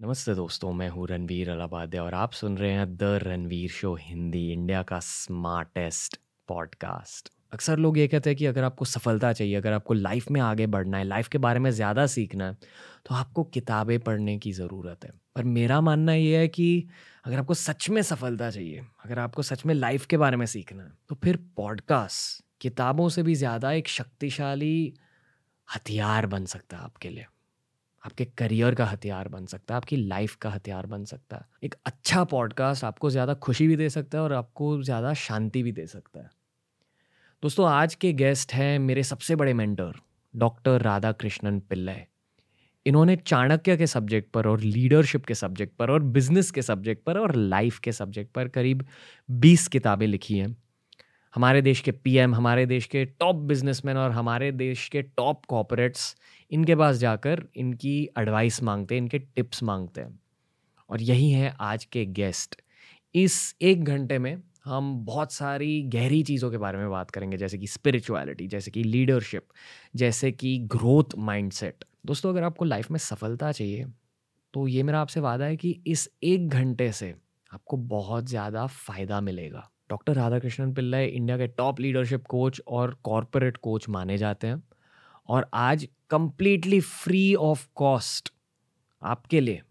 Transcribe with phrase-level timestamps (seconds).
[0.00, 4.40] नमस्ते दोस्तों, मैं हूँ रणवीर अलाबादे और आप सुन रहे हैं the Ranveer show Hindi
[4.52, 9.72] India का स्मार्टेस्ट पॉडकास्ट। अक्सर लोग ये कहते हैं कि अगर आपको सफलता चाहिए, अगर
[9.72, 12.56] आपको लाइफ में आगे बढ़ना है, लाइफ के बारे में ज़्यादा सीखना है
[13.06, 16.88] तो आपको किताबें पढ़ने की ज़रूरत है। पर मेरा मानना ये है कि
[17.24, 20.82] अगर आपको सच में सफलता चाहिए, अगर आपको सच में लाइफ के बारे में सीखना
[20.82, 24.92] है तो फिर पॉडकास्ट किताबों से भी ज़्यादा एक शक्तिशाली
[25.68, 27.26] हथियार बन सकता है आपके लिए।
[28.06, 31.74] आपके करियर का हथियार बन सकता है, आपकी लाइफ का हथियार बन सकता है। एक
[31.86, 35.86] अच्छा पॉडकास्ट आपको ज़्यादा खुशी भी दे सकता है और आपको ज़्यादा शांति भी दे
[35.86, 36.30] सकता है।
[37.42, 39.92] दोस्तों, आज के गेस्ट हैं मेरे सबसे बड़े मेंटर,
[40.34, 42.04] डॉक्टर राधा कृष्णन पिल्लई।
[42.86, 47.18] इन्होंने चाणक्य के सब्जेक्ट पर और लीडरशिप के सब्जेक्ट पर और बिज़नेस के सब्जेक्ट पर
[47.18, 48.84] और लाइफ के सब्जेक्ट पर करीब
[49.28, 50.56] 20 किताबें लिखी हैं।
[51.36, 56.14] हमारे देश के पीएम हमारे देश के टॉप बिजनेसमैन और हमारे देश के टॉप कॉपोरेट्स
[56.50, 60.18] इनके पास जाकर इनकी एडवाइस मांगते हैं, इनके टिप्स मांगते हैं।
[60.90, 62.56] और यही है आज के गेस्ट
[63.14, 67.58] इस एक घंटे में हम बहुत सारी गहरी चीज़ों के बारे में बात करेंगे, जैसे
[67.58, 69.46] कि स्पिरिचुअलिटी जैसे कि लीडरशिप
[69.96, 73.86] जैसे कि ग्रोथ माइंडसेट दोस्तों, अगर आपको लाइफ में सफलता चाहिए
[74.54, 77.14] तो ये मेरा आपसे वादा है कि इस एक घंटे से
[77.50, 83.56] आपको बहुत ज़्यादा फ़ायदा मिलेगा। डॉक्टर राधाकृष्णन पिल्लाई इंडिया के टॉप लीडरशिप कोच और कॉरपोरेट
[83.56, 84.62] कोच माने जाते हैं।
[85.28, 88.32] और आज कंप्लीटली फ्री ऑफ़ कॉस्ट
[89.02, 89.62] आपके लिए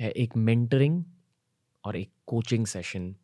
[0.00, 1.04] है एक मेंटरिंग
[1.84, 3.16] और एक coaching session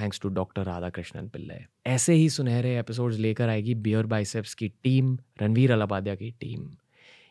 [0.00, 1.54] thanks to doctor Radhakrishnan Pillai
[1.86, 6.70] ऐसे ही सुनहरे एपिसोड्स लेकर आएगी बियर बाइसेप्स की टीम रणवीर अलाबादिया की टीम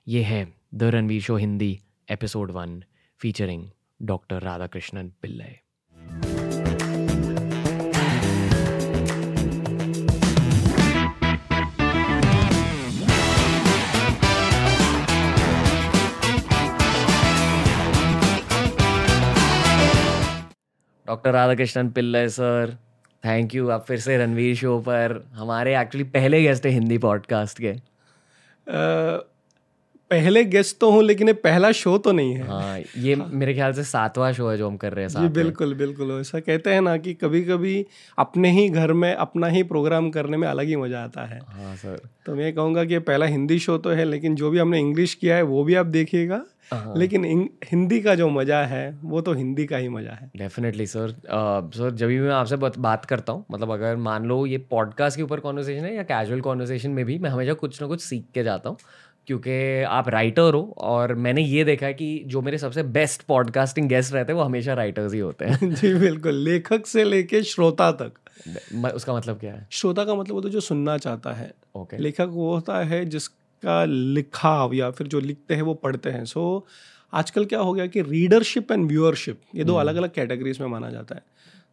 [0.07, 1.79] ये है the Ranveer show Hindi
[2.11, 2.83] episode one
[3.19, 3.69] featuring
[4.01, 5.66] doctor Radhakrishnan Pillai
[21.07, 22.77] doctor Radhakrishnan Pillai sir.
[23.25, 27.59] Thank you आप फिर से रणवीर शो पर। हमारे एक्चुअली पहले गेस्ट है हिंदी पॉडकास्ट
[27.61, 29.36] के। uh,
[30.11, 33.73] पहले गेस्ट तो हूँ लेकिन ये पहला शो तो नहीं है। हाँ ये मेरे ख्याल
[33.73, 36.81] से सातवां शो है जो हम कर रहे हैं जी बिल्कुल बिल्कुल ऐसा कहते हैं
[36.81, 37.85] ना कि कभी कभी
[38.17, 41.75] अपने ही घर में अपना ही प्रोग्राम करने में अलग ही मज़ा आता है। हाँ
[41.75, 45.13] सर। तो मैं कहूँगा कि पहला हिंदी शो तो है लेकिन जो भी हमने इंग्लिश
[45.15, 47.25] किया है वो भी आप देखिएगा। हाँ। लेकिन
[47.65, 51.91] हिंदी का जो मज़ा है वो तो हिंदी का ही मज़ा है। डेफिनेटली सर सर
[51.91, 55.39] जब भी मैं आपसे बात करता हूँ मतलब अगर मान लो ये पॉडकास्ट के ऊपर
[55.39, 58.69] कॉन्वर्सेशन है या कैजुअल कॉन्वर्सेशन में भी मैं हमेशा कुछ ना कुछ सीख के जाता
[58.69, 58.77] हूँ।
[59.27, 63.89] क्योंकि आप राइटर हो और मैंने ये देखा है कि जो मेरे सबसे बेस्ट पॉडकास्टिंग
[63.89, 67.91] गेस्ट रहते हैं वो हमेशा राइटर्स ही होते हैं। जी बिल्कुल। लेखक से लेके श्रोता
[67.91, 68.11] तक।
[68.93, 69.67] उसका मतलब क्या है?
[69.71, 71.99] श्रोता का मतलब होता है जो सुनना चाहता है। Okay okay.
[71.99, 76.67] लेखक वो होता है जिसका लिखाव या फिर जो लिखते हैं वो पढ़ते हैं। सो
[77.13, 80.89] आजकल क्या हो गया कि रीडरशिप एंड व्यूअरशिप ये दो अलग अलग कैटेगरीज में माना
[80.89, 81.23] जाता है।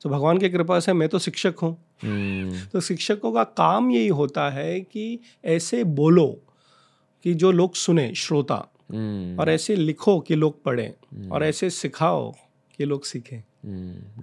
[0.02, 4.08] तो भगवान की कृपा से मैं तो शिक्षक हूँ। हम्म। तो शिक्षकों का काम यही
[4.08, 6.40] होता है कि ऐसे बोलो
[7.24, 9.40] कि जो लोग सुने श्रोता hmm.
[9.40, 11.28] और ऐसे लिखो कि लोग पढ़ें.
[11.30, 12.30] और ऐसे सिखाओ
[12.78, 13.42] कि लोग सीखें।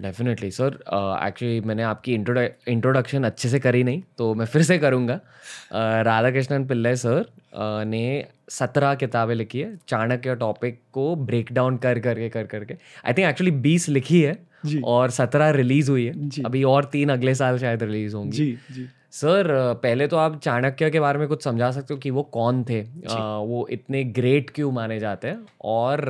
[0.02, 0.78] डेफिनेटली सर
[1.26, 6.30] एक्चुअली मैंने आपकी इंट्रोडक्शन अच्छे से करी नहीं तो मैं फिर से करूँगा। Uh, Radha
[6.30, 11.98] Krishnan Pillai sir uh, ने सत्रह किताबें लिखी है। चाणक्य टॉपिक को ब्रेक डाउन कर
[11.98, 14.38] करके कर करके आई थिंक एक्चुअली बीस लिखी है
[14.84, 18.86] और सत्रह रिलीज़ हुई है। अभी और तीन अगले साल शायद रिलीज़ होंगी। जी जी।
[19.12, 19.46] सर
[19.82, 22.80] पहले तो आप चाणक्य के बारे में कुछ समझा सकते हो कि वो कौन थे?
[23.10, 25.46] आ, वो इतने ग्रेट क्यों माने जाते हैं?
[25.64, 26.04] और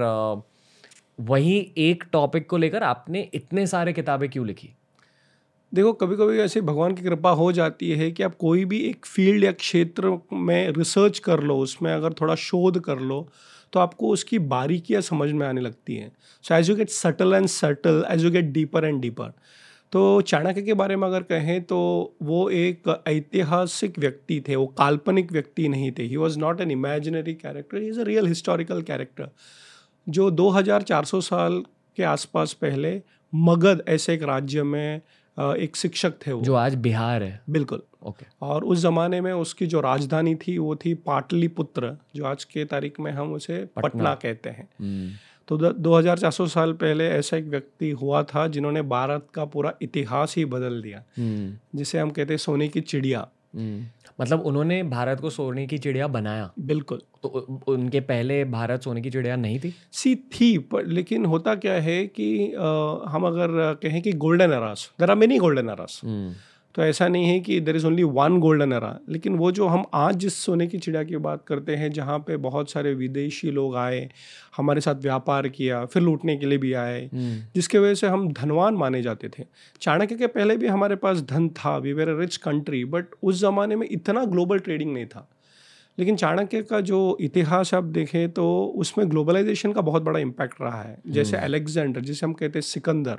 [1.20, 4.68] वही एक टॉपिक को लेकर आपने इतने सारे किताबें क्यों लिखी?
[5.72, 9.06] देखो कभी कभी ऐसे भगवान की कृपा हो जाती है कि आप कोई भी एक
[9.06, 13.28] फ़ील्ड या क्षेत्र में रिसर्च कर लो उसमें अगर थोड़ा शोध कर लो
[13.72, 16.12] तो आपको उसकी बारीकियाँ समझ में आने लगती हैं।
[16.44, 19.32] So as you get subtle and subtle as you get deeper and deeper
[19.92, 21.78] तो चाणक्य के बारे में अगर कहें तो
[22.22, 27.34] वो एक ऐतिहासिक व्यक्ति थे वो काल्पनिक व्यक्ति नहीं थे। He was not an imaginary
[27.34, 29.28] character is a real historical character
[30.08, 31.62] जो 2400 साल
[31.96, 33.02] के आसपास पहले
[33.34, 35.00] मगध ऐसे एक राज्य में
[35.40, 38.36] एक शिक्षक थे वो। जो आज बिहार है। बिल्कुल। ओके। okay.
[38.42, 43.00] और उस ज़माने में उसकी जो राजधानी थी वो थी पाटलिपुत्र जो आज के तारीख
[43.00, 45.10] में हम उसे पटना, पटना। कहते हैं। हम्म।
[45.48, 49.44] तो दो हज़ार चार सौ साल पहले ऐसा एक व्यक्ति हुआ था जिन्होंने भारत का
[49.44, 53.86] पूरा इतिहास ही बदल दिया। हम्म। जिसे हम कहते हैं सोने की चिड़िया। हम्म।
[54.20, 57.28] मतलब उन्होंने भारत को सोने की चिड़िया बनाया। बिल्कुल। तो
[57.68, 59.74] उनके पहले भारत सोने की चिड़िया नहीं थी?
[59.92, 62.60] सी थी पर लेकिन होता क्या है कि आ,
[63.08, 66.00] हम अगर कहें कि golden eras there are many golden eras
[66.74, 69.84] तो ऐसा नहीं है कि there is only one golden era लेकिन वो जो हम
[69.94, 73.76] आज जिस सोने की चिड़िया की बात करते हैं जहाँ पे बहुत सारे विदेशी लोग
[73.76, 74.08] आए
[74.56, 78.74] हमारे साथ व्यापार किया फिर लूटने के लिए भी आए जिसके वजह से हम धनवान
[78.74, 79.44] माने जाते थे।
[79.80, 83.40] चाणक्य के पहले भी हमारे पास धन था we were a rich country but उस
[83.40, 85.28] ज़माने में इतना ग्लोबल ट्रेडिंग नहीं था।
[85.98, 88.44] लेकिन चाणक्य का जो इतिहास आप देखें तो
[88.76, 93.18] उसमें ग्लोबलाइजेशन का बहुत बड़ा इम्पैक्ट रहा है। जैसे अलेक्जेंडर जिसे हम कहते हैं सिकंदर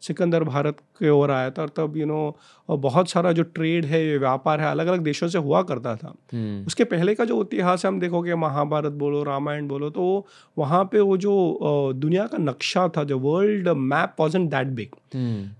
[0.00, 2.38] सिकंदर भारत के ओर आया था और तब यू नो
[2.70, 6.66] बहुत सारा जो ट्रेड है व्यापार है अलग अलग देशों से हुआ करता था। hmm.
[6.66, 10.26] उसके पहले का जो इतिहास है हम देखोगे महाभारत बोलो रामायण बोलो तो
[10.58, 11.60] वहाँ पे वो जो
[11.96, 14.88] दुनिया का नक्शा था जो world map was that big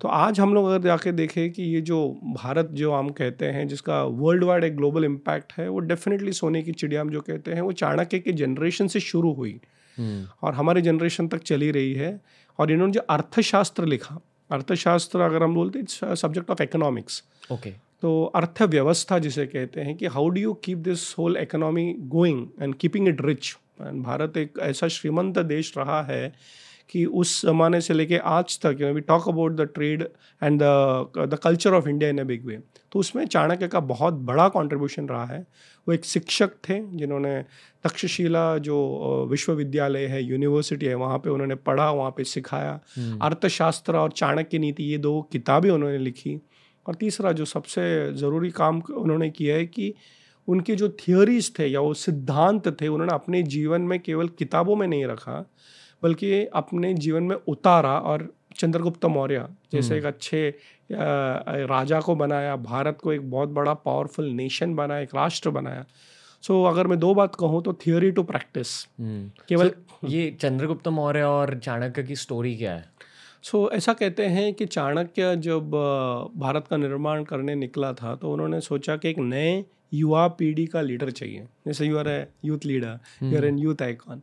[0.00, 3.68] तो आज हम लोग अगर जाके देखें कि ये जो भारत जो हम कहते हैं
[3.68, 7.52] जिसका वर्ल्ड वाइड एक ग्लोबल इम्पैक्ट है वो डेफिनेटली सोने की चिड़िया हम जो कहते
[7.52, 9.60] हैं वो चाणक्य के जनरेशन से शुरू हुई।
[10.00, 10.42] hmm.
[10.42, 12.20] और हमारे जनरेशन तक चली रही है।
[12.58, 14.20] और इन्होंने जो अर्थशास्त्र लिखा
[14.52, 17.70] अर्थशास्त्र अगर हम बोलते हैं सब्जेक्ट ऑफ़ इकोनॉमिक्स ओके
[18.02, 22.74] तो अर्थव्यवस्था जिसे कहते हैं कि how do you keep this whole economy going and
[22.74, 26.32] keeping it rich and Bharat एक ऐसा श्रीमंत देश रहा है
[26.90, 30.02] कि उस ज़माने से लेके आज तक you we talk about the trade
[30.42, 32.58] and the culture of India in a big way
[32.92, 35.46] तो उसमें चाणक्य का बहुत बड़ा कंट्रीब्यूशन रहा है।
[35.86, 37.34] वो एक शिक्षक थे जिन्होंने
[37.84, 38.76] तक्षशिला जो
[39.30, 44.58] विश्वविद्यालय है यूनिवर्सिटी है वहाँ पे उन्होंने पढ़ा वहाँ पे सिखाया हम्म। अर्थशास्त्र और चाणक्य
[44.58, 46.38] नीति ये दो किताबें उन्होंने लिखी
[46.86, 47.82] और तीसरा जो सबसे
[48.14, 49.92] ज़रूरी काम उन्होंने किया है कि
[50.48, 54.86] उनके जो थियोरीज थे या वो सिद्धांत थे उन्होंने अपने जीवन में केवल किताबों में
[54.86, 55.44] नहीं रखा
[56.02, 60.48] बल्कि अपने जीवन में उतारा और चंद्रगुप्त मौर्य जैसे एक हम्म। अच्छे
[61.66, 65.84] राजा को बनाया भारत को एक बहुत बड़ा पावरफुल नेशन बनाया एक राष्ट्र बनाया।
[66.44, 68.68] सो so, अगर मैं दो बात कहूँ तो थियोरी टू प्रैक्टिस
[69.48, 69.70] केवल
[70.04, 72.84] ये चंद्रगुप्त मौर्य और चाणक्य की स्टोरी क्या है?
[73.44, 75.70] सो so, ऐसा कहते हैं कि चाणक्य जब
[76.36, 79.64] भारत का निर्माण करने निकला था तो उन्होंने सोचा कि एक नए
[79.94, 83.82] युवा पीढ़ी का लीडर चाहिए। जैसे you are a youth leader you are an youth
[83.82, 84.22] icon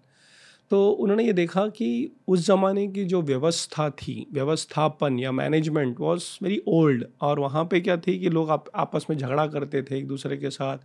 [0.72, 6.24] तो उन्होंने ये देखा कि उस ज़माने की जो व्यवस्था थी व्यवस्थापन या मैनेजमेंट वॉज़
[6.44, 9.98] वेरी ओल्ड और वहाँ पे क्या थी कि लोग आप, आपस में झगड़ा करते थे
[9.98, 10.78] एक दूसरे के साथ।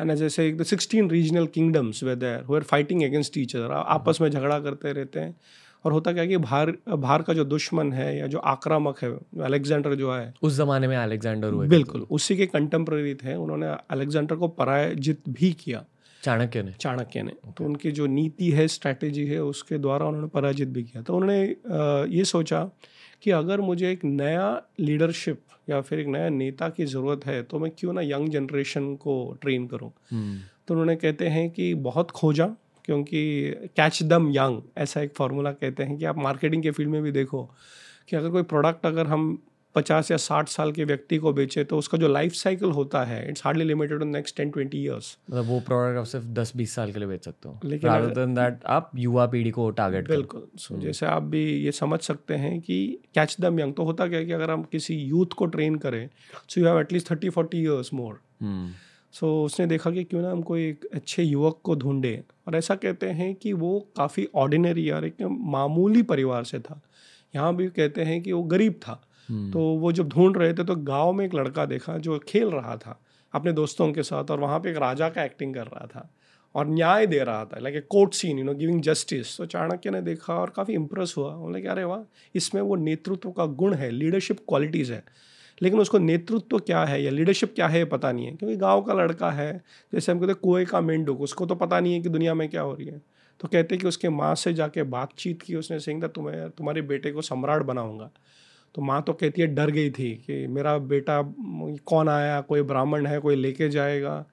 [0.00, 4.30] एंड ऐसे the sixteen regional kingdoms they there who fighting against teacher other आपस में
[4.30, 5.36] झगड़ा करते रहते हैं।
[5.84, 9.10] और होता क्या कि बाहर बाहर का जो दुश्मन है या जो आक्रामक है
[9.44, 14.36] अलेक्जेंडर जो है। उस जमाने में अलेक्जेंडर हुए बिल्कुल उसी के कंटेम्प्रेरी थे उन्होंने अलेक्जेंडर
[14.36, 15.84] को पराजित भी किया।
[16.24, 20.68] चाणक्य ने चाणक्य ने तो उनकी जो नीति है स्ट्रैटेजी है उसके द्वारा उन्होंने पराजित
[20.68, 21.42] भी किया। तो उन्होंने
[22.16, 22.62] ये सोचा
[23.22, 24.48] कि अगर मुझे एक नया
[24.80, 25.40] लीडरशिप
[25.70, 29.14] या फिर एक नया नेता की ज़रूरत है तो मैं क्यों ना यंग जनरेशन को
[29.40, 29.90] ट्रेन करूँ?
[30.10, 32.46] हम्म। तो उन्होंने कहते हैं कि बहुत खोजा
[32.84, 33.20] क्योंकि
[33.76, 37.12] कैच दम यंग ऐसा एक फार्मूला कहते हैं कि आप मार्केटिंग के फ़ील्ड में भी
[37.12, 37.42] देखो
[38.08, 39.42] कि अगर कोई प्रोडक्ट अगर हम
[39.74, 43.28] पचास या साठ साल के व्यक्ति को बेचे तो उसका जो लाइफ साइकिल होता है
[43.28, 46.74] it's hardly limited on next ten twenty years मतलब वो प्रोडक्ट आप सिर्फ़ दस बीस
[46.74, 50.74] साल के लिए बेच सकते हो। लेकिन दैट आप युवा पीढ़ी को टारगेट बिल्कुल। सो
[50.74, 50.84] hmm.
[50.84, 54.26] जैसे आप भी ये समझ सकते हैं कि कैच दम यंग तो होता क्या है
[54.26, 56.08] कि अगर हम किसी यूथ को ट्रेन करें
[56.48, 58.20] so you have at least thirty forty years more
[59.12, 62.74] so उसने देखा कि क्यों ना हम कोई एक अच्छे युवक को ढूंढे। और ऐसा
[62.74, 66.80] कहते हैं कि वो काफ़ी ऑर्डिनरी और एक मामूली परिवार से था।
[67.36, 69.00] यहाँ भी कहते हैं कि वो गरीब था।
[69.30, 72.76] तो वो जब ढूंढ रहे थे तो गाँव में एक लड़का देखा जो खेल रहा
[72.76, 73.00] था
[73.34, 76.14] अपने दोस्तों के साथ और वहाँ पे एक राजा का एक्टिंग कर रहा था
[76.54, 79.90] और न्याय दे रहा था like a court scene you know giving justice तो चाणक्य
[79.90, 82.00] ने देखा और काफ़ी इंप्रेस हुआ। उन्होंने कि अरे वाह,
[82.34, 85.04] इसमें वो नेतृत्व का गुण है लीडरशिप क्वालिटीज़ है।
[85.62, 88.94] लेकिन उसको नेतृत्व क्या है या लीडरशिप क्या है पता नहीं है, क्योंकि गाँव का
[88.94, 92.34] लड़का है, जैसे हम कहते कुएँ का मेंढक, उसको तो पता नहीं है कि दुनिया
[92.34, 93.02] में क्या हो रही है।
[93.40, 97.22] तो कहते कि उसके माँ से जाके बातचीत की, उसने सिंह तुम्हें, तुम्हारे बेटे को
[97.22, 98.10] सम्राट बनाऊँगा।
[98.74, 101.20] तो माँ तो कहती है डर गई थी कि मेरा बेटा
[101.86, 104.24] कौन आया कोई ब्राह्मण है कोई लेके जाएगा।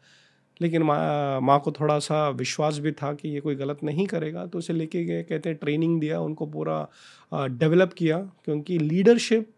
[0.61, 4.45] लेकिन माँ माँ को थोड़ा सा विश्वास भी था कि ये कोई गलत नहीं करेगा
[4.45, 6.87] तो उसे लेके गए कहते हैं ट्रेनिंग दिया उनको पूरा
[7.31, 9.49] डेवलप किया क्योंकि leadership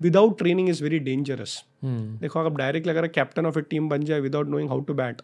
[0.00, 1.62] without training is very dangerous.
[1.84, 5.22] देखो अगर डायरेक्टली अगर कैप्टन ऑफ़ ए टीम बन जाए without knowing how to bat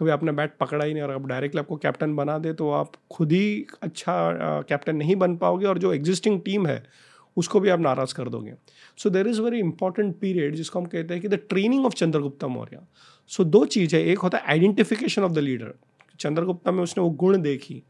[0.00, 2.92] कभी आपने बैट पकड़ा ही नहीं और अब डायरेक्टली आपको कैप्टन बना दे तो आप
[3.10, 6.82] खुद ही अच्छा कैप्टन नहीं बन पाओगे और जो एग्जिस्टिंग टीम है
[7.36, 8.54] उसको भी आप नाराज़ कर दोगे।
[8.98, 12.48] So there is very important period जिसको हम कहते हैं कि the training of Chandragupta
[12.48, 12.80] Maurya.
[13.30, 15.74] So दो चीज़ है एक होता है identification of the leader
[16.20, 17.82] Chandragupta में उसने वो गुण देखी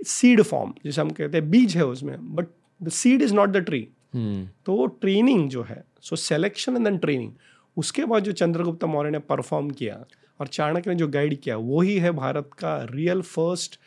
[0.00, 2.46] सीड फॉर्म जिसे हम कहते हैं बीज है उसमें but
[2.80, 6.98] the seed is not the tree तो वो ट्रेनिंग जो है so selection and then
[6.98, 7.32] training
[7.76, 10.04] उसके बाद जो चंद्रगुप्ता मौर्य ने परफॉर्म किया
[10.40, 13.78] और चाणक्य ने जो गाइड किया वही है भारत का real first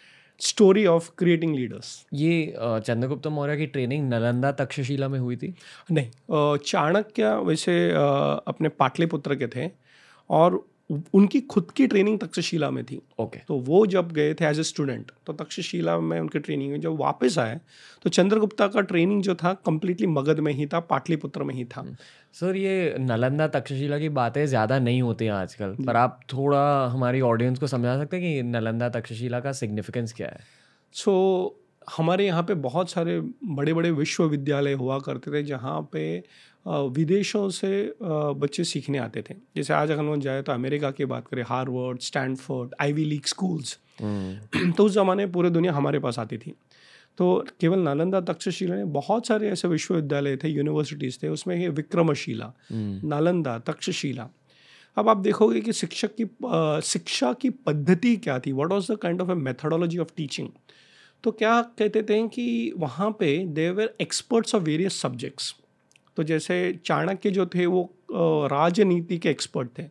[0.43, 5.53] story of creating leaders ये चंद्रगुप्त मौर्य की ट्रेनिंग नालंदा तक्षशिला में हुई थी?
[5.91, 9.69] नहीं चाणक्य वैसे अपने पाटलिपुत्र के थे
[10.29, 10.63] और
[11.13, 13.47] उनकी खुद की ट्रेनिंग तक्षशिला में थी। Okay okay.
[13.47, 16.97] तो वो जब गए थे एज ए स्टूडेंट तो तक्षशिला में उनकी ट्रेनिंग में जब
[17.00, 17.59] वापस आए
[18.03, 21.85] तो चंद्रगुप्ता का ट्रेनिंग जो था कम्प्लीटली मगध में ही था पाटलिपुत्र में ही था।
[22.33, 27.21] सर ये नालंदा तक्षशिला की बातें ज़्यादा नहीं होती हैं आजकल पर आप थोड़ा हमारी
[27.21, 30.39] ऑडियंस को समझा सकते हैं कि नालंदा तक्षशिला का सिग्निफिकेंस क्या है?
[30.93, 31.59] सो
[31.97, 36.23] हमारे यहाँ पे बहुत सारे बड़े बड़े विश्वविद्यालय हुआ करते थे जहाँ पे
[36.65, 41.27] विदेशों से बच्चे सीखने आते थे। जैसे आज अगर हम जाए तो अमेरिका की बात
[41.27, 43.77] करें Harvard Stanford Ivy League schools.
[44.00, 46.53] तो उस ज़माने में पूरे दुनिया हमारे पास आती थी।
[47.17, 52.53] तो केवल नालंदा तक्षशिला ने बहुत सारे ऐसे विश्वविद्यालय थे यूनिवर्सिटीज़ थे उसमें ये विक्रमशिला
[52.72, 54.29] नालंदा तक्षशिला।
[54.98, 56.25] अब आप देखोगे कि शिक्षक की
[56.88, 58.51] शिक्षा की पद्धति क्या थी?
[58.51, 60.50] What was the kind of a methodology of teaching
[61.24, 65.53] तो क्या कहते थे कि वहाँ पे there were experts of various subjects
[66.17, 67.84] तो जैसे चाणक्य जो थे वो
[68.48, 69.84] राजनीति के एक्सपर्ट थे।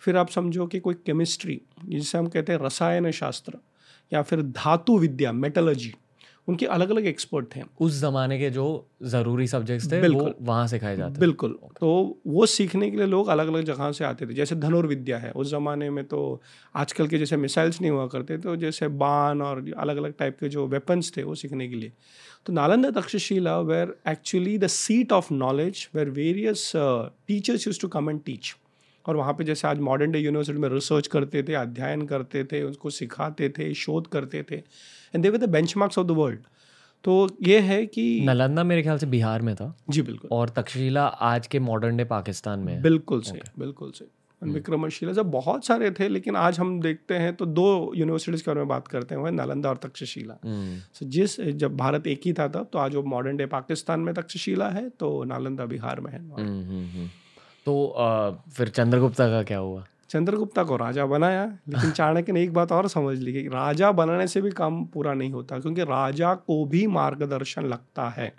[0.00, 3.58] फिर आप समझो कि कोई केमिस्ट्री जिसे हम कहते हैं रसायन शास्त्र
[4.12, 5.94] या फिर धातु विद्या मेटलर्जी
[6.48, 8.66] उनके अलग अलग एक्सपर्ट थे उस जमाने के जो
[9.04, 13.28] ज़रूरी सब्जेक्ट्स थे वो वहाँ सिखाए जाते थे। बिल्कुल। तो वो सीखने के लिए लोग
[13.28, 16.20] अलग अलग जगह से आते थे। जैसे धनुर्विद्या है उस ज़माने में तो
[16.74, 20.48] आजकल के जैसे मिसाइल्स नहीं हुआ करते तो जैसे बान और अलग अलग टाइप के
[20.48, 21.92] जो वेपन्स थे वो सीखने के लिए।
[22.46, 28.10] तो Nalanda Takshashila were actually the seat of knowledge where various teachers use to come
[28.10, 28.54] and teach
[29.06, 32.62] और वहाँ पे जैसे आज मॉडर्न डे यूनिवर्सिटी में रिसर्च करते थे अध्ययन करते थे
[32.62, 34.62] उसको सिखाते थे शोध करते थे।
[35.14, 36.40] And they were the benchmarks of the world
[37.04, 41.06] तो ये है कि नालंदा मेरे ख्याल से बिहार में था। जी बिल्कुल। और तक्षशिला
[41.06, 44.08] आज के मॉडर्न डे पाकिस्तान में बिल्कुल सही बिल्कुल सही
[44.42, 48.50] और विक्रमशिला सब बहुत सारे थे लेकिन आज हम देखते हैं तो दो यूनिवर्सिटीज़ के
[48.50, 52.20] बारे में बात करते हैं वो नालंदा और तक्षशिला। हम्म, So, जिस जब भारत एक
[52.24, 56.00] ही था तब तो आज वो मॉडर्न डे पाकिस्तान में तक्षशिला है तो नालंदा बिहार
[56.00, 57.08] में है। हम्म।
[57.66, 59.84] तो अ, फिर चंद्रगुप्ता का क्या हुआ?
[60.10, 64.26] चंद्रगुप्ता को राजा बनाया लेकिन चाणक्य ने एक बात और समझ ली कि राजा बनाने
[64.26, 68.32] से भी काम पूरा नहीं होता क्योंकि राजा को भी मार्गदर्शन लगता है।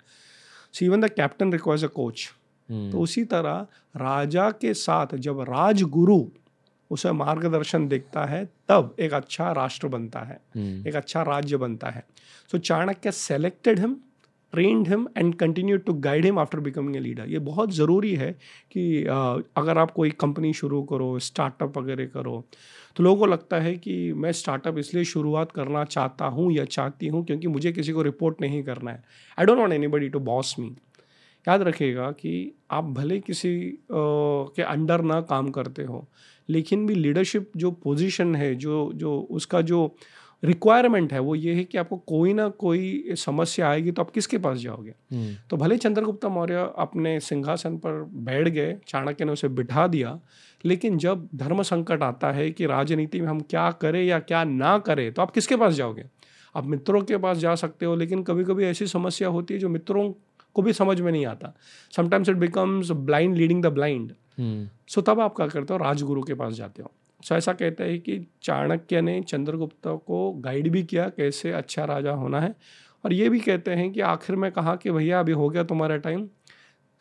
[0.74, 2.28] So even the captain requires a coach
[2.68, 6.24] hmm, तो उसी तरह राजा के साथ जब राजगुरु
[6.90, 11.90] उसे मार्गदर्शन देखता है तब एक अच्छा राष्ट्र बनता है हम्म, एक अच्छा राज्य बनता
[11.90, 12.04] है।
[12.52, 13.96] So Chanakya selected him
[14.52, 18.32] trained him and continue to guide him after becoming a leader ये बहुत ज़रूरी है
[18.72, 22.44] कि अगर आप कोई कंपनी शुरू करो स्टार्टअप वगैरह करो
[22.96, 27.06] तो लोगों को लगता है कि मैं स्टार्टअप इसलिए शुरुआत करना चाहता हूँ या चाहती
[27.06, 29.02] हूँ क्योंकि मुझे किसी को रिपोर्ट नहीं करना है।
[29.38, 30.74] I don't want anybody to boss me
[31.46, 32.32] याद रखिएगा कि
[32.70, 33.52] आप भले किसी
[33.92, 36.06] के अंडर ना काम करते हो,
[36.48, 39.94] लेकिन भी लीडरशिप जो पोजीशन है, जो जो उसका जो
[40.42, 44.38] रिक्वायरमेंट है वो ये है कि आपको कोई ना कोई समस्या आएगी तो आप किसके
[44.38, 44.94] पास जाओगे?
[45.12, 50.18] हम्म, तो भले चंद्रगुप्ता मौर्य अपने सिंहासन पर बैठ गए चाणक्य ने उसे बिठा दिया
[50.64, 54.78] लेकिन जब धर्म संकट आता है कि राजनीति में हम क्या करें या क्या ना
[54.78, 56.04] करें तो आप किसके पास जाओगे?
[56.54, 59.68] आप मित्रों के पास जा सकते हो लेकिन कभी कभी ऐसी समस्या होती है जो
[59.68, 60.12] मित्रों
[60.56, 61.54] को भी समझ में नहीं आता।
[61.96, 64.12] Sometimes it becomes blind leading the blind
[64.88, 65.78] so तब आप क्या करते हो?
[65.78, 66.90] राजगुरु के पास जाते हो।
[67.22, 72.12] सो ऐसा कहता है कि चाणक्य ने चंद्रगुप्त को गाइड भी किया कैसे अच्छा राजा
[72.14, 72.54] होना है।
[73.04, 75.96] और ये भी कहते हैं कि आखिर में कहा कि भैया अभी हो गया तुम्हारा
[75.98, 76.28] टाइम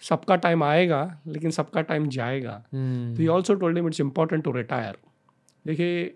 [0.03, 4.51] सबका टाइम आएगा लेकिन सबका टाइम जाएगा। तो he also told him it's important to
[4.51, 4.97] retire
[5.65, 6.13] देखिए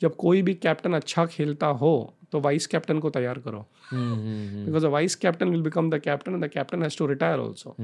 [0.00, 5.14] जब कोई भी कैप्टन अच्छा खेलता हो तो वाइस कैप्टन को तैयार करो। Because vice
[5.14, 7.76] captain will become the captain the captain has to retire also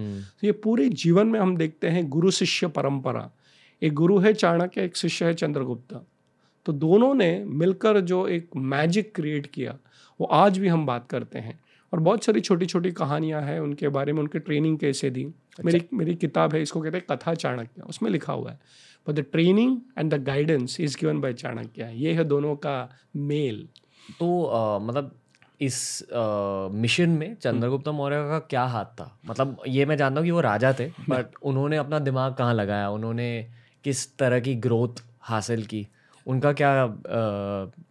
[0.44, 3.30] ये पूरे जीवन में हम देखते हैं गुरु शिष्य परंपरा।
[3.82, 5.94] एक गुरु है चाणक्य एक शिष्य है चंद्रगुप्त।
[6.66, 9.76] तो दोनों ने मिलकर जो एक मैजिक क्रिएट किया
[10.20, 11.58] वो आज भी हम बात करते हैं।
[11.92, 15.62] और बहुत सारी छोटी छोटी कहानियाँ हैं उनके बारे में उनकी ट्रेनिंग कैसे दी। अच्छा।
[15.64, 18.58] मेरी मेरी किताब है इसको कहते हैं कथा चाणक्य उसमें लिखा हुआ है।
[19.08, 21.90] But the training and the guidance is given by Chanakya.
[21.94, 22.76] ये है दोनों का
[23.16, 23.68] मेल।
[24.20, 25.14] तो अ, मतलब
[25.60, 25.78] इस
[26.74, 29.18] मिशन में चंद्रगुप्त मौर्य का क्या हाथ था?
[29.26, 32.88] मतलब ये मैं जानता हूँ कि वो राजा थे बट उन्होंने अपना दिमाग कहाँ लगाया?
[32.90, 33.28] उन्होंने
[33.84, 35.86] किस तरह की ग्रोथ हासिल की?
[36.26, 36.86] उनका क्या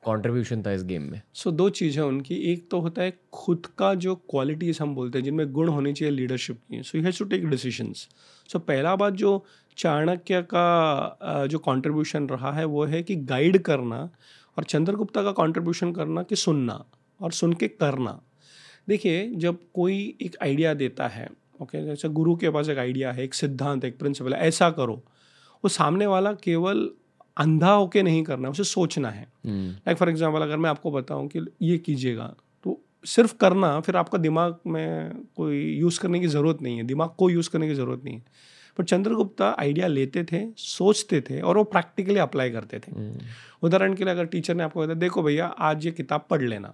[0.06, 1.22] कंट्रीब्यूशन uh, था इस गेम में?
[1.34, 5.18] सो so, दो चीज़ें उनकी। एक तो होता है खुद का जो क्वालिटीज हम बोलते
[5.18, 8.08] हैं जिनमें गुण होने चाहिए लीडरशिप की। So you has to take decisions
[8.50, 9.46] so पहला बात जो
[9.78, 14.10] चाणक्य का अ, जो कंट्रीब्यूशन रहा है वो है कि गाइड करना
[14.58, 16.86] और चंद्रगुप्ता का कंट्रीब्यूशन करना कि सुनना
[17.22, 18.22] और सुन के करना।
[18.88, 21.30] देखिए जब कोई एक आइडिया देता है
[21.62, 24.70] ओके okay, जैसे गुरु के पास एक आइडिया है एक सिद्धांत एक प्रिंसिपल है ऐसा
[24.70, 25.04] करो।
[25.64, 26.90] वो सामने वाला केवल
[27.38, 31.28] अंधा होके नहीं करना है उसे सोचना है। लाइक फॉर एग्ज़ाम्पल अगर मैं आपको बताऊँ
[31.28, 32.34] कि ये कीजिएगा
[32.66, 37.10] तो सिर्फ़ करना फिर आपका दिमाग में कोई यूज़ करने की ज़रूरत नहीं है दिमाग
[37.18, 41.58] को यूज़ करने की ज़रूरत नहीं है। पर चंद्रगुप्ता आइडिया लेते थे सोचते थे और
[41.58, 43.20] वो प्रैक्टिकली अप्लाई करते थे। हम्म,
[43.64, 46.74] उदाहरण के लिए अगर टीचर ने आपको बताया देखो भैया आज ये किताब पढ़ लेना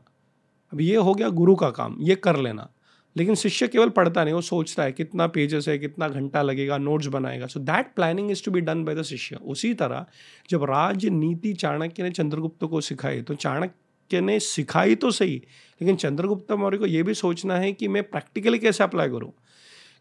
[0.74, 2.70] अब ये हो गया गुरु का काम ये कर लेना।
[3.18, 7.08] लेकिन शिष्य केवल पढ़ता नहीं, वो सोचता है कितना पेजेस है, कितना घंटा लगेगा नोट्स
[7.08, 9.36] बनाएगा। So that planning is to be done by the shishya.
[9.36, 10.06] उसी तरह
[10.50, 15.36] जब राजनीति चाणक्य ने चंद्रगुप्त को सिखाई तो चाणक्य ने सिखाई तो सही,
[15.82, 19.32] लेकिन चंद्रगुप्त मौर्य को ये भी सोचना है कि मैं प्रैक्टिकली कैसे अप्लाई करूँ?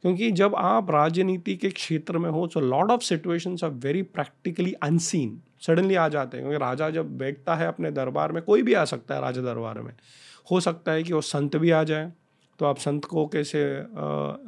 [0.03, 4.73] क्योंकि जब आप राजनीति के क्षेत्र में हो तो lot of situations are very practically
[4.83, 8.75] unseen suddenly आ जाते हैं, क्योंकि राजा जब बैठता है अपने दरबार में, कोई भी
[8.75, 9.93] आ सकता है राजा दरबार में।
[10.51, 12.13] हो सकता है कि वो संत भी आ जाए।
[12.59, 13.85] तो आप संत को कैसे अ,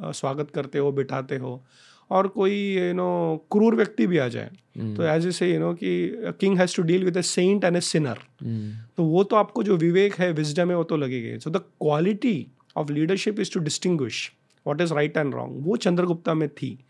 [0.03, 1.63] अ, स्वागत करते हो बिठाते हो?
[2.11, 5.59] और कोई यू नो क्रूर व्यक्ति भी आ जाए हम्म, तो as a say you
[5.59, 9.23] know कि king has to deal with a saint and a sinner hmm, तो वो
[9.23, 12.47] तो आपको जो विवेक है विजडम है वो तो लगेगी so the quality
[12.77, 14.31] of leadership is to distinguish
[14.67, 16.85] what is right and wrong वो चंद्रगुप्ता में थी।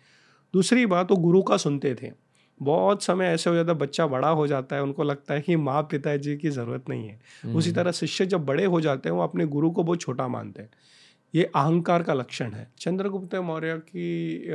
[0.54, 2.12] दूसरी बात वो गुरु का सुनते थे।
[2.62, 5.56] बहुत समय ऐसे हो जाता है बच्चा बड़ा हो जाता है उनको लगता है कि
[5.56, 7.20] माँ पिताजी की ज़रूरत नहीं है।
[7.56, 10.62] उसी तरह शिष्य जब बड़े हो जाते हैं वो अपने गुरु को बहुत छोटा मानते
[10.62, 10.70] हैं।
[11.34, 14.46] ये अहंकार का लक्षण है। चंद्रगुप्त मौर्य की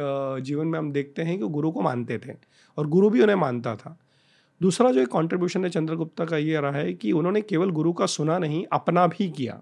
[0.43, 2.33] जीवन में हम देखते हैं कि गुरु को मानते थे
[2.79, 3.97] और गुरु भी उन्हें मानता था।
[4.61, 8.07] दूसरा जो एक कॉन्ट्रीब्यूशन है चंद्रगुप्ता का ये रहा है कि उन्होंने केवल गुरु का
[8.07, 9.61] सुना नहीं, अपना भी किया।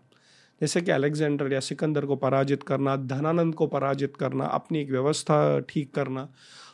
[0.61, 5.61] जैसे कि अलेक्जेंडर या सिकंदर को पराजित करना, धनानंद को पराजित करना, अपनी एक व्यवस्था
[5.61, 6.28] ठीक करना।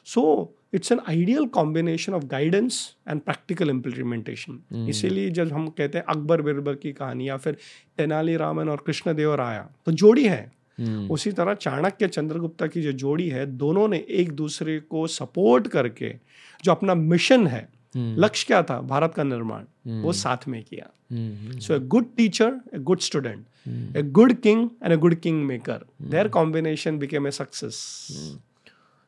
[0.04, 6.04] So it's an ideal combination of guidance and practical implementation इसीलिए जब हम कहते हैं
[6.08, 7.56] अकबर बिरबर की कहानी या फिर
[7.98, 10.40] तेनाली रामन और कृष्णदेव राया तो जोड़ी है।
[10.78, 15.68] हम्म, उसी तरह चाणक्य चंद्रगुप्ता की जो जोड़ी है दोनों ने एक दूसरे को सपोर्ट
[15.68, 16.14] करके
[16.64, 18.80] जो अपना मिशन है हम्म, लक्ष्य क्या था?
[18.80, 19.64] भारत का निर्माण।
[20.02, 20.90] वो साथ में किया।
[21.60, 25.84] So a good teacher a good student a good king and a good king maker
[26.02, 27.76] their combination became a success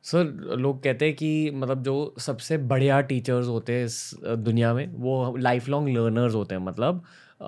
[0.05, 0.25] sir
[0.59, 5.37] लोग कहते हैं कि मतलब जो सबसे बढ़िया टीचर्स होते हैं इस दुनिया में वो
[5.39, 7.03] लाइफ लॉन्ग लर्नर्स होते हैं मतलब
[7.41, 7.45] अ,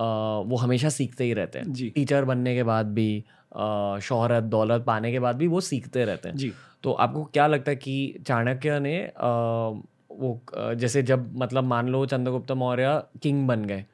[0.47, 3.09] वो हमेशा सीखते ही रहते हैं। जी। टीचर बनने के बाद भी
[4.03, 7.71] शोहरत दौलत पाने के बाद भी वो सीखते रहते हैं। जी। तो आपको क्या लगता
[7.71, 9.27] है कि चाणक्य ने अ,
[10.13, 10.41] वो
[10.77, 13.85] जैसे जब मतलब मान लो चंद्रगुप्त मौर्य किंग बन गए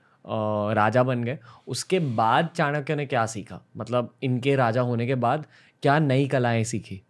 [0.75, 3.61] राजा बन गए उसके बाद चाणक्य ने क्या सीखा?
[3.77, 5.47] मतलब इनके राजा होने के बाद
[5.83, 7.01] क्या नई कलाएँ सीखी?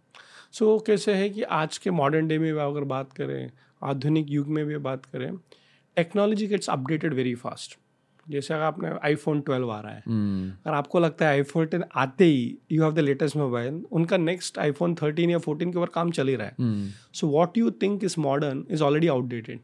[0.53, 3.51] सो so, कैसे है कि आज के मॉडर्न डे में भी अगर बात करें
[3.83, 5.31] आधुनिक युग में भी बात करें
[5.95, 7.77] technology gets updated very fast
[8.29, 11.83] जैसे अगर आपने आईफोन 12 आ रहा है हम्म, अगर आपको लगता है आईफोन 10
[11.95, 15.89] आते ही you have the latest mobile उनका नेक्स्ट आईफोन 13 या 14 के ऊपर
[15.89, 16.55] काम चल ही रहा है।
[17.13, 19.59] So what you think is modern is already outdated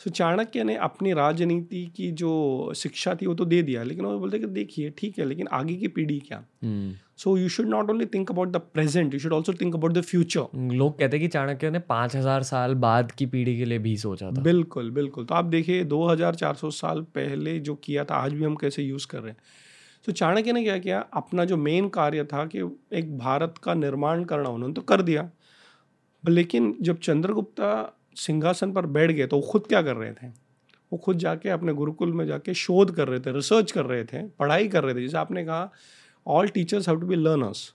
[0.00, 4.18] so Chanakya ने अपनी राजनीति की जो शिक्षा थी वो तो दे दिया लेकिन वो
[4.18, 6.44] बोलते कि देखिए ठीक है लेकिन आगे की पीढ़ी क्या?
[6.62, 9.92] हम्म। So you should not only think about the present you should also think about
[9.92, 13.64] the future लोग कहते हैं कि चाणक्य ने पाँच हज़ार साल बाद की पीढ़ी के
[13.64, 18.16] लिए भी सोचा था। बिल्कुल बिल्कुल। तो आप देखिए 2400 साल पहले जो किया था
[18.16, 19.38] आज भी हम कैसे यूज़ कर रहे हैं।
[20.06, 21.00] तो चाणक्य ने क्या किया?
[21.14, 22.58] अपना जो मेन कार्य था कि
[22.92, 25.30] एक भारत का निर्माण करना उन्होंने तो कर दिया।
[26.24, 30.28] लेकिन जब चंद्रगुप्ता सिंहासन पर बैठ गए तो वो खुद क्या कर रहे थे?
[30.92, 34.22] वो खुद जाके अपने गुरुकुल में जाके शोध कर रहे थे रिसर्च कर रहे थे
[34.38, 35.70] पढ़ाई कर रहे थे। जैसे आपने कहा
[36.26, 37.72] all teachers have to be learners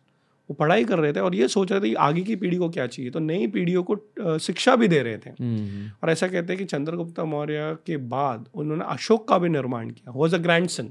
[0.49, 2.69] वो पढ़ाई कर रहे थे और ये सोच रहे थे कि आगे की पीढ़ी को
[2.69, 6.53] क्या चाहिए। तो नई पीढ़ियों को शिक्षा भी दे रहे थे। हम्म, और ऐसा कहते
[6.53, 10.67] हैं कि चंद्रगुप्ता मौर्य के बाद उन्होंने अशोक का भी निर्माण किया। Was a grand
[10.67, 10.89] son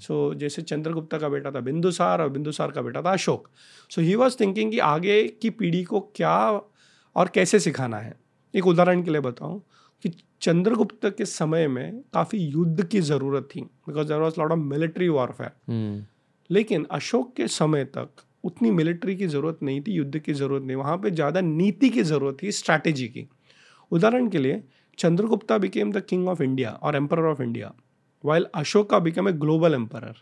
[0.00, 3.48] so जैसे चंद्रगुप्ता का बेटा था बिंदुसार और बिंदुसार का बेटा था Ashoka.
[3.90, 6.36] So he was thinking कि आगे की पीढ़ी को क्या
[7.16, 8.14] और कैसे सिखाना है।
[8.54, 9.60] एक उदाहरण के लिए बताऊँ
[10.04, 14.58] कि चंद्रगुप्त के समय में काफ़ी युद्ध की ज़रूरत थी। Because there was lot of
[14.58, 15.50] military warfare
[16.50, 20.76] लेकिन अशोक के समय तक उतनी मिलिट्री की ज़रूरत नहीं थी युद्ध की ज़रूरत नहीं
[20.76, 23.26] वहाँ पे ज़्यादा नीति की ज़रूरत थी स्ट्रैटेजी की।
[23.92, 24.62] उदाहरण के लिए
[24.98, 27.72] Chandragupta became the king of India और emperor of India
[28.24, 30.14] while Ashoka became a global emperor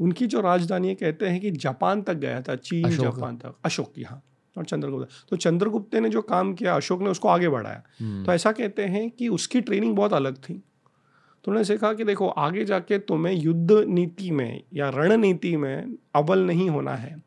[0.00, 4.02] उनकी जो राजधानी कहते हैं कि जापान तक गया था चीन जापान तक अशोक की
[4.02, 4.22] हाँ
[4.56, 8.32] और चंद्रगुप्त। तो चंद्रगुप्त ने जो काम किया अशोक ने उसको आगे बढ़ाया। हम्म, तो
[8.32, 10.62] ऐसा कहते हैं कि उसकी ट्रेनिंग बहुत अलग थी।
[11.46, 16.38] तो उन्होंने सीखा कि देखो आगे जाके तुम्हें युद्ध नीति में या रणनीति में अव्वल
[16.38, 17.22] नहीं होना है।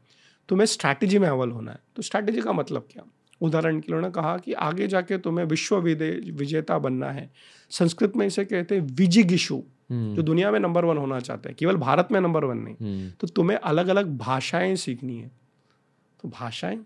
[0.50, 3.04] तुम्हें स्ट्रैटेजी में अव्वल होना है। तो स्ट्रैटेजी का मतलब क्या?
[3.42, 7.34] उदाहरण के लिए उन्होंने कहा कि आगे जाके तुम्हें विश्व विजेता बनना है।
[7.70, 11.56] संस्कृत में इसे कहते हैं विजिगिशु हम्म, जो दुनिया में नंबर वन होना चाहते हैं।
[11.60, 15.32] केवल भारत में नंबर वन नहीं। हम्म, तो तुम्हें अलग अलग भाषाएँ सीखनी है।
[16.22, 16.80] तो भाषाएँ?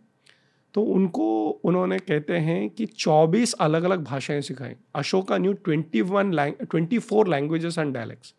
[0.75, 1.25] तो उनको
[1.65, 7.27] उन्होंने कहते हैं कि 24 अलग अलग भाषाएँ सिखाई। Ashoka knew 21 lang twenty four
[7.29, 8.33] languages and dialects.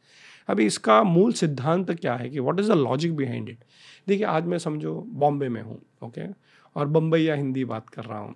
[0.48, 3.64] अभी इसका मूल सिद्धांत क्या है कि what is the logic behind it
[4.08, 6.26] देखिए आज मैं समझो बॉम्बे में हूँ ओके
[6.76, 8.34] और बम्बई या हिंदी बात कर रहा हूँ।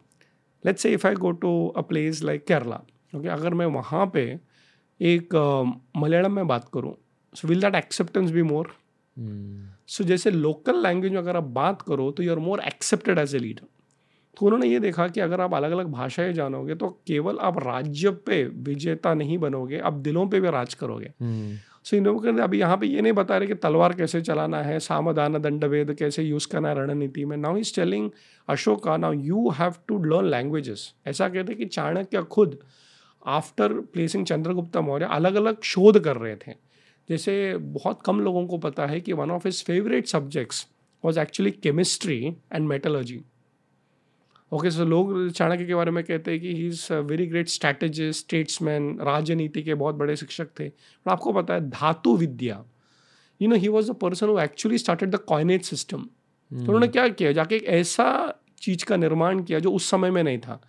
[0.64, 2.80] Let's say if I go to a place like Kerala
[3.12, 4.24] okay अगर मैं वहाँ पे
[5.00, 5.34] एक
[5.96, 6.94] मलयालम में बात करूँ
[7.32, 8.72] so will that acceptance be more
[9.88, 13.34] so जैसे लोकल लैंग्वेज में अगर आप बात करो तो you are more accepted as
[13.34, 13.66] a leader
[14.38, 18.10] तो उन्होंने ये देखा कि अगर आप अलग अलग भाषाएँ जानोगे तो केवल आप राज्य
[18.26, 21.10] पे विजेता नहीं बनोगे आप दिलों पे भी राज करोगे।
[21.84, 24.62] सो इन लोगों ने अभी यहाँ पे ये नहीं बता रहे कि तलवार कैसे चलाना
[24.62, 28.10] है सामदान दंडवेद कैसे यूज़ करना है रणनीति में। Now is telling
[28.48, 32.58] Ashoka now you have to learn languages ऐसा कहते कि चाणक्य खुद
[33.26, 36.52] आफ्टर प्लेसिंग चंद्रगुप्ता मौर्य अलग अलग शोध कर रहे थे।
[37.08, 40.66] जैसे बहुत कम लोगों को पता है कि one of his favourite subjects
[41.04, 42.18] was actually chemistry
[42.52, 43.20] and metallurgy
[44.52, 48.20] okay so लोग चाणक्य के बारे में कहते हैं कि he is very great strategist
[48.20, 52.64] statesman राजनीति के बहुत बड़े शिक्षक थे। पर आपको पता है धातु विद्या
[53.40, 56.02] you know he was the person who actually started the coinage system
[56.50, 58.06] तो उन्होंने क्या किया जाके एक ऐसा
[58.62, 60.60] चीज़ का निर्माण किया जो उस समय में नहीं था।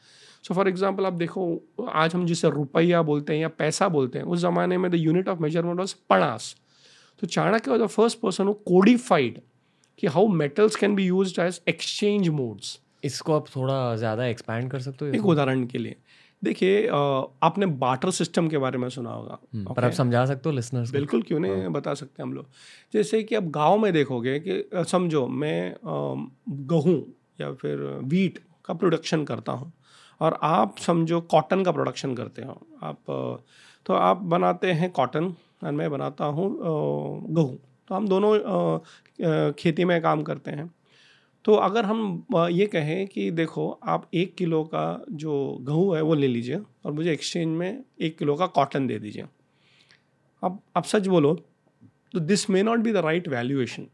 [0.46, 1.46] सो फॉर एग्ज़ाम्पल आप देखो
[1.94, 5.30] आज हम जिसे रुपया बोलते हैं या पैसा बोलते हैं उस ज़माने में the unit
[5.30, 6.56] of measurement was panas
[7.22, 9.40] तो Chanakya was the first person who codified
[10.00, 14.80] कि how metals can be use as exchange modes इसको आप थोड़ा ज़्यादा एक्सपैंड कर
[14.80, 15.96] सकते हो एक उदाहरण के लिए।
[16.42, 20.56] देखिए आपने बाटर सिस्टम के बारे में सुना होगा। हम्म, पर आप समझा सकते हो
[20.56, 21.62] लिसनर्स बिल्कुल क्यों नहीं?
[21.62, 22.46] हाँ। बता सकते हम लोग।
[22.94, 25.74] जैसे कि अब गाँव में देखोगे कि समझो मैं
[26.70, 26.98] गेहूँ
[27.42, 29.72] या फिर वीट का प्रोडक्शन करता हूँ
[30.22, 33.04] और आप समझो कॉटन का प्रोडक्शन करते हो। आप
[33.86, 35.34] तो आप बनाते हैं कॉटन
[35.64, 36.50] और मैं बनाता हूँ
[37.30, 37.58] गेहूँ।
[37.90, 40.70] तो हम दोनों खेती में काम करते हैं।
[41.46, 46.14] तो अगर हम ये कहें कि देखो आप एक किलो का जो गेहूँ है वो
[46.14, 49.24] ले लीजिए और मुझे एक्सचेंज में एक किलो का कॉटन दे दीजिए।
[50.44, 51.46] अब आप सच बोलो
[52.12, 53.88] तो this may not be the right valuation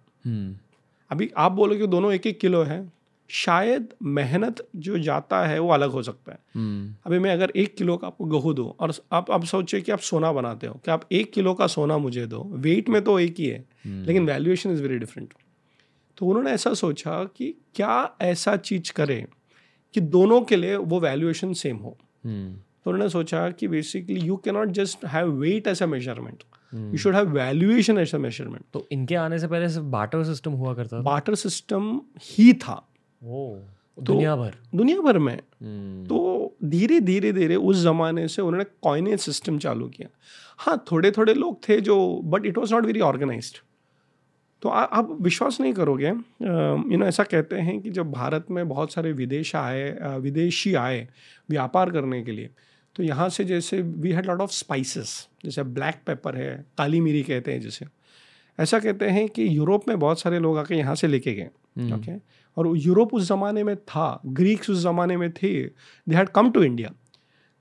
[1.12, 2.94] अभी आप बोलो कि दोनों एक एक किलो है
[3.30, 7.08] शायद मेहनत जो जाता है वो अलग हो सकता है। hmm.
[7.08, 10.00] अभी मैं अगर एक किलो का आपको गेहूँ दूँ और आप अब सोचिए कि आप
[10.00, 13.36] सोना बनाते हो कि आप एक किलो का सोना मुझे दो वेट में तो एक
[13.40, 14.08] ही है hmm.
[14.08, 15.34] लेकिन वैल्यूएशन इज़ वेरी डिफरेंट
[16.18, 19.26] तो उन्होंने ऐसा सोचा कि क्या ऐसा चीज़ करें
[19.94, 22.66] कि दोनों के लिए वो वैल्यूएशन सेम हो। hmm.
[22.84, 26.98] तो उन्होंने सोचा कि basically you can not just have weight as a measurement you
[26.98, 30.74] should have valuation as a measurement तो इनके आने से पहले सिर्फ़ बाटर सिस्टम हुआ
[30.74, 31.02] करता था?
[31.02, 32.90] बाटर सिस्टम ही था।
[33.24, 36.10] ओ तो, दुनिया भर दुनिया भर में। hmm.
[36.10, 40.08] तो धीरे धीरे धीरे उस जमाने से उन्होंने कॉइनेज सिस्टम चालू किया।
[40.58, 43.58] हाँ थोड़े थोड़े लोग थे जो but it was not very organized
[44.66, 48.68] तो आ, आप विश्वास नहीं करोगे यू नो ऐसा कहते हैं कि जब भारत में
[48.68, 51.08] बहुत सारे विदेश आए विदेशी आए
[51.50, 52.50] व्यापार करने के लिए
[52.96, 55.12] तो यहाँ से जैसे we had lot of spices
[55.46, 57.86] जैसे ब्लैक पेपर है काली मिरी कहते हैं जैसे।
[58.60, 61.50] ऐसा कहते हैं कि यूरोप में बहुत सारे लोग आके यहाँ से लेके गए
[61.94, 62.20] ओके हम्म।
[62.58, 66.64] और यूरोप उस ज़माने में था ग्रीक्स उस ज़माने में थे they had come to
[66.64, 66.94] India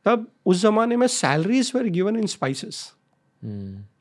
[0.06, 2.84] तब उस ज़माने में salaries were given in spices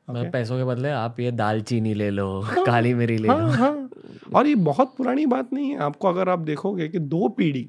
[0.08, 0.32] okay.
[0.32, 3.90] पैसों के बदले आप ये दालचीनी ले लो हाँ, काली मिरी ले हाँ, लो हाँ.
[4.34, 7.68] और ये बहुत पुरानी बात नहीं है आपको अगर आप देखोगे कि दो पीढ़ी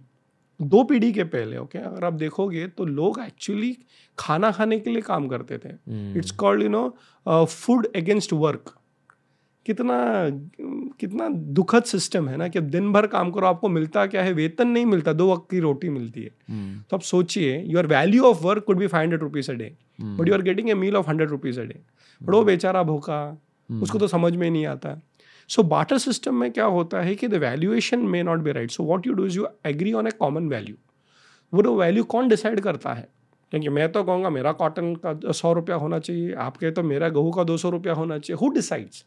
[0.60, 1.91] दो पीढ़ी के पहले ओके okay?
[1.91, 3.76] अगर आप देखोगे तो लोग एक्चुअली
[4.17, 5.74] खाना खाने के लिए काम करते थे
[6.19, 6.89] it's called you know
[7.26, 8.74] food against work
[9.65, 9.98] कितना
[11.00, 14.67] कितना दुखद सिस्टम है ना कि दिन भर काम करो आपको मिलता क्या है वेतन
[14.67, 16.89] नहीं मिलता दो वक्त की रोटी मिलती है hmm.
[16.89, 19.71] तो आप सोचिए your value of work could be five hundred rupees a day
[20.02, 21.80] but you are getting a meal of hundred rupees a day
[22.21, 23.38] वो बेचारा भूखा.
[23.69, 24.99] उसको तो समझ में नहीं आता।
[25.49, 28.84] सो बाटर सिस्टम में क्या होता है कि the valuation may not be right so
[28.84, 30.75] what you do is you agree on a common value
[31.54, 33.08] वो वैल्यू कौन डिसाइड करता है?
[33.51, 37.34] क्योंकि मैं तो कहूँगा, मेरा कॉटन का सौ रुपया होना चाहिए, आपके तो मेरा गेहूँ
[37.34, 39.04] का दो सौ रुपया होना चाहिए। हु डिसाइड्स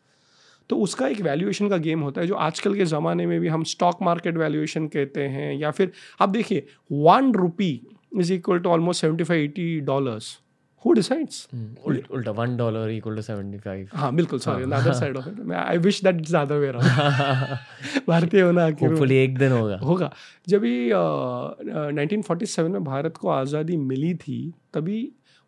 [0.71, 3.65] तो उसका एक वैल्यूएशन का गेम होता है जो आजकल के ज़माने में भी हम
[3.65, 7.71] स्टॉक मार्केट वैल्यूएशन कहते हैं, या फिर आप देखिए one rupee
[8.19, 10.39] is equal to almost seventy five eighty dollars
[10.85, 11.49] who decides?
[11.87, 15.41] Ulta one dollar equal to 75 हाँ बिल्कुल sorry on the other side of it.
[15.53, 17.59] I wish that it's the other way around.
[18.09, 20.13] भारतीय होना hopefully एक दिन होगा। होगा।
[20.49, 24.41] जब भी नाइनटीन फोर्टी सेवन में भारत को आज़ादी मिली थी
[24.75, 25.01] तभी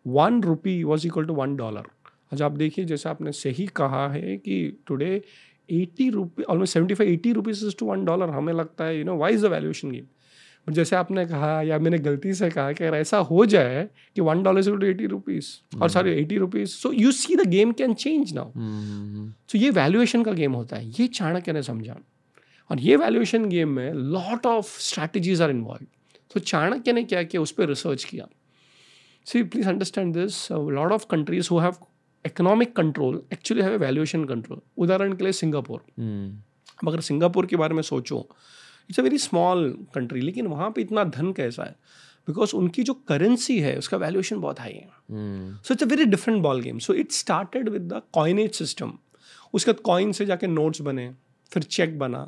[0.06, 1.86] one rupee was equal to one dollar
[2.32, 5.22] अच्छा आप देखिए जैसे आपने सही कहा है कि today
[5.68, 9.16] eighty rupee almost seventy five eighty rupees to one dollar हमें लगता है you know
[9.16, 10.06] why is the valuation game
[10.70, 14.20] but जैसे आपने कहा या मैंने गलती से कहा कि अगर ऐसा हो जाए कि
[14.20, 15.46] one dollar to eighty rupees
[15.82, 18.52] और sorry eighty rupees so you see the game can change now
[19.48, 21.96] so ये वैल्यूएशन का गेम होता है ये चाणक्य ने समझा।
[22.70, 25.86] और ये वैल्यूएशन गेम में lot of strategies are involve
[26.34, 28.28] तो चाणक्य ने क्या किया उस पर रिसर्च किया।
[29.26, 31.74] See please understand this lot of countries who have
[32.24, 37.74] economic control actually have valuation control उदाहरण के लिए सिंगापुर। अब अगर सिंगापुर के बारे
[37.74, 38.26] में सोचो
[38.90, 41.76] it's a very small country लेकिन वहाँ पे इतना धन कैसा है?
[42.28, 44.88] बिकॉज़ उनकी जो करेंसी है उसका वैल्यूएशन बहुत हाई है।
[45.62, 48.92] So it's a very different ball game so it started with the coinage system
[49.54, 51.10] उसके बाद कॉइन से जाके नोट्स बने
[51.52, 52.26] फिर चेक बना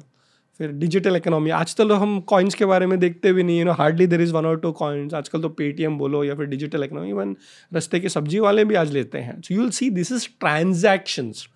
[0.61, 3.73] फिर डिजिटल इकोनॉमी आजकल तो हम कॉइन्स के बारे में देखते भी नहीं you know
[3.73, 7.09] hardly there is one और टू कॉइन्स आजकल तो पेटीएम बोलो या फिर डिजिटल इकोनॉमी
[7.11, 7.37] इवन
[7.73, 11.47] रस्ते के सब्ज़ी वाले भी आज लेते हैं। So you will see this is transactions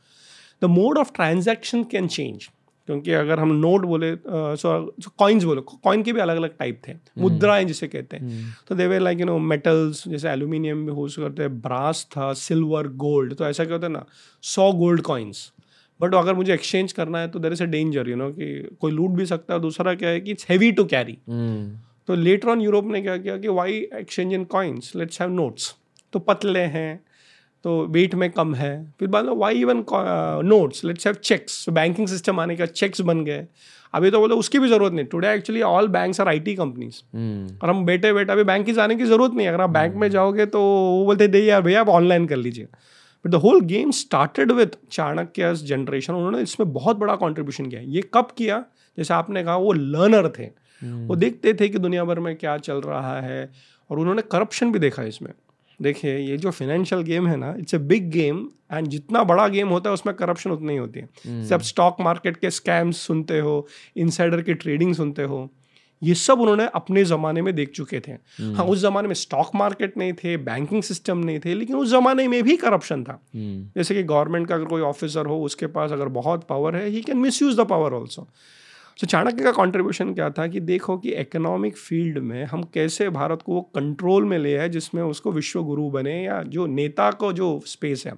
[0.62, 2.48] the mode of transaction can change
[2.88, 4.14] क्योंकि अगर हम नोट बोले
[4.56, 4.70] सो
[5.18, 8.74] कॉइन्स बोलो कॉइन के भी अलग अलग टाइप थे हम्म। मुद्राएँ जिसे कहते हैं। तो
[8.74, 13.34] देवे लाइक यू नो मेटल्स जैसे एल्यूमिनियम में यूज़ करते हैं ब्रास था सिल्वर गोल्ड
[13.34, 14.04] तो ऐसा क्या होता है ना
[14.44, 15.50] सौ गोल्ड कॉइन्स
[16.00, 18.92] बट अगर मुझे एक्सचेंज करना है तो there is a danger you know कि कोई
[18.92, 21.18] लूट भी सकता है दूसरा क्या है कि इट्स हैवी टू कैरी
[22.08, 25.74] तो लेटर ऑन यूरोप ने क्या किया कि why exchange in coins let's have notes
[26.12, 27.00] तो पतले हैं
[27.66, 29.84] तो वेट में कम है। फिर बाद में why even
[30.46, 33.46] notes let's have cheques banking system आने का चेक्स बन गए।
[33.94, 37.00] अभी तो बोले उसकी भी ज़रूरत नहीं। Today actually all banks are IT companies
[37.62, 40.08] और हम बैठे बैठे अभी बैंक की जाने की ज़रूरत नहीं अगर आप बैंक में
[40.10, 42.64] जाओगे तो वो बोलते दे यार भैया आप ऑनलाइन कर लीजिए।
[43.24, 48.02] But the whole game started with Chanakya generation उन्होंने इसमें बहुत बड़ा कॉन्ट्रीब्यूशन किया। ये
[48.14, 48.64] कब किया?
[48.98, 50.46] जैसे आपने कहा वो लर्नर थे।
[51.06, 53.50] वो देखते थे कि दुनिया भर में क्या चल रहा है।
[53.90, 55.30] और उन्होंने करप्शन भी देखा इसमें।
[55.80, 59.68] देखिए ये जो फाइनेंशियल गेम है ना it's a big game and जितना बड़ा गेम
[59.68, 63.38] होता है उसमें करप्शन उतनी ही होती है। जैसे आप स्टॉक मार्केट के स्कैम्स सुनते
[63.38, 65.48] हो इनसाइडर की ट्रेडिंग सुनते हो
[66.02, 68.12] ये सब उन्होंने अपने ज़माने में देख चुके थे।
[68.54, 72.26] हाँ उस ज़माने में स्टॉक मार्केट नहीं थे बैंकिंग सिस्टम नहीं थे लेकिन उस ज़माने
[72.28, 76.08] में भी करप्शन था। जैसे कि गवर्नमेंट का अगर कोई ऑफिसर हो उसके पास अगर
[76.18, 78.28] बहुत पावर है he can misuse the power also
[78.98, 83.42] so Chanakya का कंट्रीब्यूशन क्या था कि देखो कि इकोनॉमिक फ़ील्ड में हम कैसे भारत
[83.42, 87.32] को वो कंट्रोल में ले आए जिसमें उसको विश्व गुरु बने या जो नेता को
[87.32, 88.12] जो स्पेस है।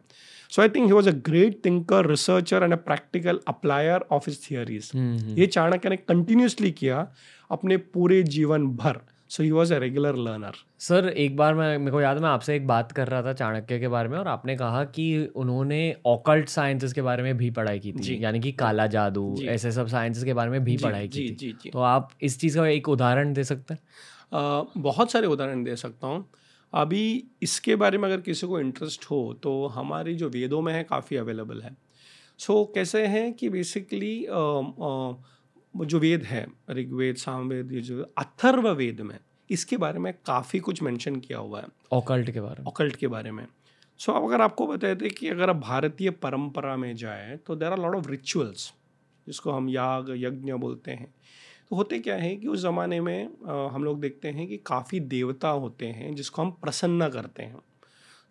[0.53, 4.51] So I think he was a great thinker researcher and a practical applier of his
[4.51, 4.91] theories
[5.39, 7.07] ये चाणक्य ने कंटिन्यूसली किया
[7.51, 11.91] अपने पूरे जीवन भर। So he was a regular learner sir एक बार मैं मेरे
[11.91, 14.29] को याद है मैं आपसे एक बात कर रहा था चाणक्य के बारे में और
[14.29, 18.53] आपने कहा कि उन्होंने ऑकल्ट साइंसेस के बारे में भी पढ़ाई की थी यानी कि
[18.53, 21.71] काला जादू ऐसे सब साइंसेस के बारे में भी पढ़ाई की जी, थी। जी, जी.
[21.71, 23.81] तो आप इस चीज़ का एक उदाहरण दे सकते हैं?
[24.77, 26.31] बहुत सारे उदाहरण दे सकता हूँ।
[26.75, 30.85] अभी इसके बारे में अगर किसी को इंटरेस्ट हो तो हमारी जो वेदों में है
[30.85, 31.77] काफ़ी अवेलेबल है।
[32.39, 34.27] सो so, कैसे हैं कि बेसिकली
[35.77, 39.19] जो वेद है ऋग्वेद सामवेद ये जो अथर्व वेद में
[39.51, 43.09] इसके बारे में काफ़ी कुछ मेंशन किया हुआ है। ऑकल्ट के बारे में। ऑकल्ट के
[43.09, 43.47] बारे में।
[43.99, 47.57] सो so, अब अगर आपको बताए थे कि अगर आप भारतीय परंपरा में जाए तो
[47.57, 48.73] there are lot of rituals
[49.27, 51.15] जिसको हम याग यज्ञ बोलते हैं।
[51.71, 55.01] तो होते क्या है कि उस ज़माने में आ, हम लोग देखते हैं कि काफ़ी
[55.01, 57.57] देवता होते हैं जिसको हम प्रसन्न करते हैं।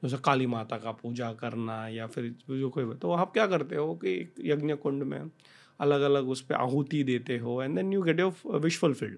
[0.04, 3.95] जैसे काली माता का पूजा करना या फिर जो कोई तो आप क्या करते हो
[3.95, 5.21] कि यज्ञ कुंड में
[5.79, 9.17] अलग अलग उस पर आहुति देते हो and then you get your wish fulfilled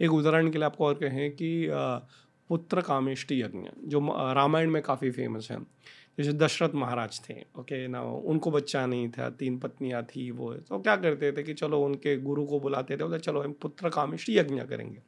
[0.00, 1.68] एक उदाहरण के लिए आपको और कहें कि
[2.50, 4.00] पुत्र कामेष्टि यज्ञ जो
[4.34, 5.58] रामायण में काफ़ी फ़ेमस है।
[6.18, 10.78] जैसे दशरथ महाराज थे ओके ना उनको बच्चा नहीं था तीन पत्नियाँ थी वो तो
[10.78, 14.38] क्या करते थे कि चलो उनके गुरु को बुलाते थे बोले चलो हम पुत्र कामेष्टि
[14.38, 15.02] यज्ञ करेंगे।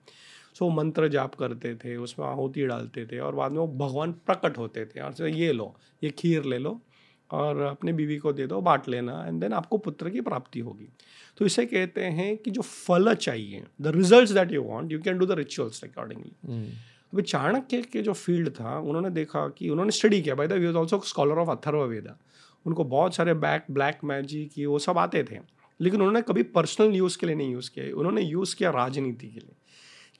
[0.54, 4.12] सो so, मंत्र जाप करते थे उसमें आहुति डालते थे और बाद में वो भगवान
[4.12, 5.74] प्रकट होते थे और ये लो
[6.04, 6.80] ये खीर ले लो
[7.30, 10.88] और अपने बीवी को दे दो बांट लेना एंड देन आपको पुत्र की प्राप्ति होगी।
[11.38, 15.18] तो इसे कहते हैं कि जो फल चाहिए the result that you want you can
[15.18, 16.32] do the rituals accordingly
[17.12, 21.00] अभी चाणक्य के जो फ़ील्ड था उन्होंने देखा कि उन्होंने स्टडी किया। By the also
[21.06, 22.16] scholar of Atharva Veda
[22.66, 25.38] उनको बहुत सारे बैक ब्लैक मैजिक ये वो सब आते थे।
[25.80, 29.40] लेकिन उन्होंने कभी पर्सनल यूज़ के लिए नहीं यूज़ किया। उन्होंने यूज़ किया राजनीति के
[29.40, 29.54] लिए।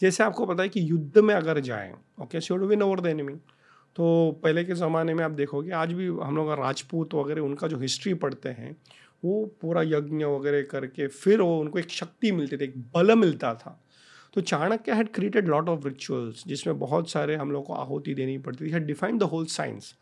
[0.01, 1.92] जैसे आपको पता है कि युद्ध में अगर जाएँ
[2.23, 3.35] okay should win over the enemy
[3.96, 7.79] तो पहले के ज़माने में आप देखोगे, आज भी हम लोग राजपूत वगैरह, उनका जो
[7.79, 8.76] हिस्ट्री पढ़ते हैं,
[9.24, 13.55] वो पूरा यज्ञ वगैरह करके फिर वो उनको एक शक्ति मिलती थी, एक बल मिलता
[13.55, 13.81] था।
[14.35, 18.38] तो Chanakya had created lot of rituals जिसमें बहुत सारे हम लोग को आहुति देनी
[18.38, 19.94] पड़ती थी। Had defined the whole science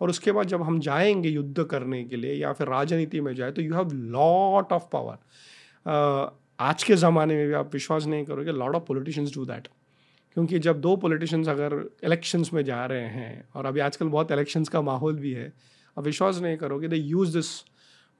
[0.00, 3.52] और उसके बाद जब हम जाएँगे युद्ध करने के लिए या फिर राजनीति में जाए
[3.52, 8.52] तो you have lot of power आज के ज़माने में भी आप विश्वास नहीं करोगे
[8.52, 9.68] lot of politicians do that
[10.36, 14.68] क्योंकि जब दो पॉलिटिशियंस अगर इलेक्शंस में जा रहे हैं, और अभी आजकल बहुत इलेक्शंस
[14.68, 15.52] का माहौल भी है,
[15.96, 17.50] अब विश्वास नहीं करोगे they use this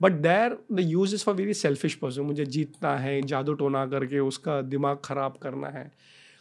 [0.00, 4.18] but there the use is for very selfish person मुझे जीतना है, जादू टोना करके
[4.20, 5.90] उसका दिमाग ख़राब करना है।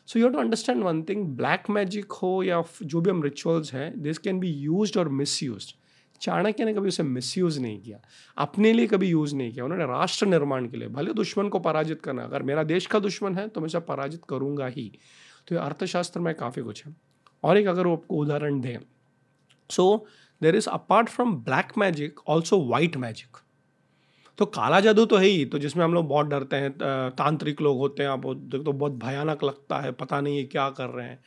[0.07, 4.01] So you to understand one thing black magic हो या जो भी हम रिचुअल्स हैं
[4.01, 5.73] दिस कैन बी यूज़ और मिस यूज़
[6.21, 7.99] चाणक्य ने कभी उसे मिसयूज नहीं किया।
[8.37, 12.01] अपने लिए कभी यूज़ नहीं किया। उन्होंने राष्ट्र निर्माण के लिए, भले दुश्मन को पराजित
[12.01, 14.91] करना अगर मेरा देश का दुश्मन है तो मैं उसे पराजित करूँगा ही।
[15.47, 16.95] तो ये अर्थशास्त्र में काफ़ी कुछ है।
[17.43, 18.77] और एक अगर वो आपको उदाहरण दें
[19.69, 20.05] so
[20.41, 23.37] there is apart from black magic also white magic
[24.39, 26.71] तो काला जादू तो है ही तो जिसमें हम लोग बहुत डरते हैं
[27.17, 30.69] तांत्रिक लोग होते हैं आप देखो तो बहुत भयानक लगता है पता नहीं है क्या
[30.69, 31.19] कर रहे हैं।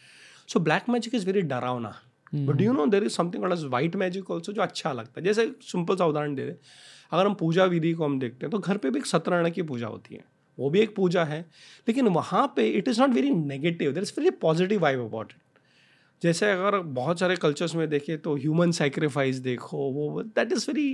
[0.49, 1.95] So black magic is very डरावना।
[2.35, 5.25] But you know there is something as white magic also जो अच्छा लगता है?
[5.25, 6.57] जैसे सिंपल सा उदाहरण दे दे
[7.13, 9.63] अगर हम पूजा विधि को हम देखते हैं तो घर पे भी एक सत्यनारायण की
[9.63, 10.25] पूजा होती है।
[10.59, 11.40] वो भी एक पूजा है।
[11.88, 15.45] लेकिन वहाँ पे it is not very negative there is very positive vibe about it
[16.23, 20.90] जैसे अगर बहुत सारे कल्चर्स में देखें तो ह्यूमन सेक्रीफाइस देखो वो that is very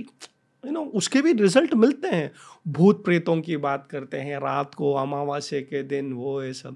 [0.63, 2.31] you know उसके भी रिज़ल्ट मिलते हैं।
[2.67, 6.75] भूत प्रेतों की बात करते हैं रात को अमावस्या के दिन वो ये सब।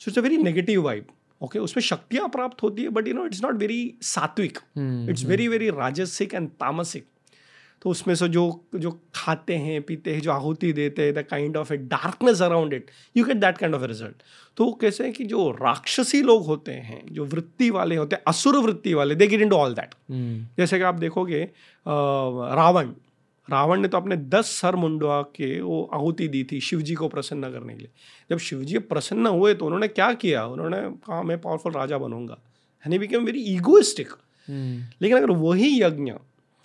[0.00, 1.06] So it's a very negative vibe
[1.40, 4.58] okay उसमें शक्तियाँ प्राप्त होती है but you know it's not very sattvic.
[5.10, 7.06] It's very very rajasic and tamasic.
[7.86, 8.42] तो उसमें से जो
[8.74, 12.72] जो खाते हैं पीते हैं जो आहुति देते हैं the kind of a darkness around
[12.72, 14.22] it you get that kind of a result
[14.56, 18.22] तो वो कैसे हैं कि जो राक्षसी लोग होते हैं जो वृत्ति वाले होते हैं
[18.26, 19.94] असुर वृत्ति वाले they get into all that
[20.58, 21.42] जैसे कि आप देखोगे
[21.86, 22.90] रावण
[23.50, 27.50] रावण ने तो अपने दस सर मुंडवा के वो आहुति दी थी शिवजी को प्रसन्न
[27.50, 27.88] करने के लिए।
[28.30, 30.44] जब शिवजी प्रसन्न हुए तो उन्होंने क्या किया?
[30.46, 32.38] उन्होंने कहा मैं पावरफुल राजा बनूँगा.
[32.84, 34.08] एंड बिकेम वेरी ईगोइस्टिक
[34.50, 36.12] लेकिन अगर वही यज्ञ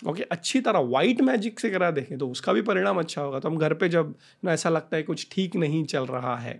[0.02, 3.50] ओके अच्छी तरह वाइट मैजिक से करा देखें तो उसका भी परिणाम अच्छा होगा। तो
[3.50, 6.60] हम घर पे जब ना ऐसा लगता है कुछ ठीक नहीं चल रहा है।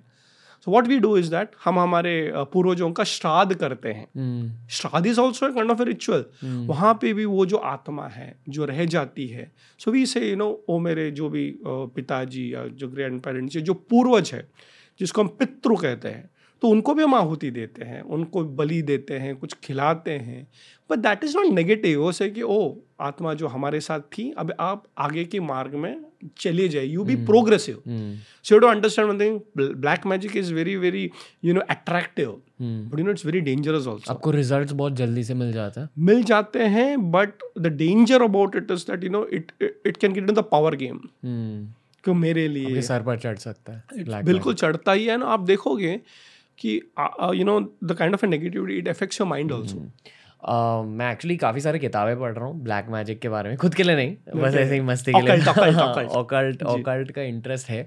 [0.68, 5.20] So what we do is that हम हमारे पूर्वजों का श्राद्ध करते हैं। Shraddha is
[5.20, 6.26] also kind of a ritual
[6.68, 10.36] वहाँ पे भी वो जो आत्मा है जो रह जाती है। So we say you
[10.36, 14.48] know वो मेरे जो भी पिताजी या जो ग्रैंड पेरेंट्स जो पूर्वज है
[15.00, 16.30] जिसको हम पितृ कहते हैं
[16.62, 20.48] तो उनको भी हम आहुति देते हैं उनको बलि देते हैं कुछ खिलाते हैं।
[20.90, 22.60] But that is not negative वो से कि ओ
[23.02, 26.06] आत्मा जो हमारे साथ थी अब आप आगे के मार्ग में
[26.40, 30.76] चले जाए you be progressive so you do understand one thing black magic is very
[30.78, 31.10] very
[31.46, 32.30] you know attractive
[32.62, 35.90] but you know it's very dangerous also आपको रिज़ल्ट बहुत जल्दी से मिल जाता है।
[36.00, 40.14] मिल जाते हैं but the danger about it is that you know it it can
[40.14, 41.00] get in the power game
[42.04, 42.14] क्यों?
[42.16, 46.00] मेरे लिए। सर पर चढ़ सकता है बिल्कुल चढ़ता ही है ना आप देखोगे
[46.62, 46.80] कि
[47.40, 49.86] you know the kind of negativity it affects your mind also
[50.90, 53.84] मैं एक्चुअली काफ़ी सारी किताबें पढ़ रहा हूँ ब्लैक मैजिक के बारे में खुद के
[53.84, 55.46] लिए नहीं बस ऐसे ही मस्ती के लिए।
[56.10, 57.82] ऑकल्ट ऑकल्ट का इंटरेस्ट है।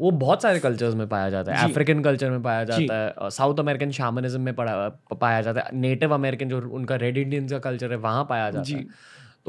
[0.00, 3.58] वो बहुत सारे कल्चर्स में पाया जाता है। अफ्रीकन कल्चर में पाया जाता है साउथ
[3.60, 7.98] अमेरिकन शामनिज्म में पाया जाता है। नेटिव अमेरिकन जो उनका रेड इंडियंस का कल्चर है
[7.98, 8.84] वहाँ पाया जाता है।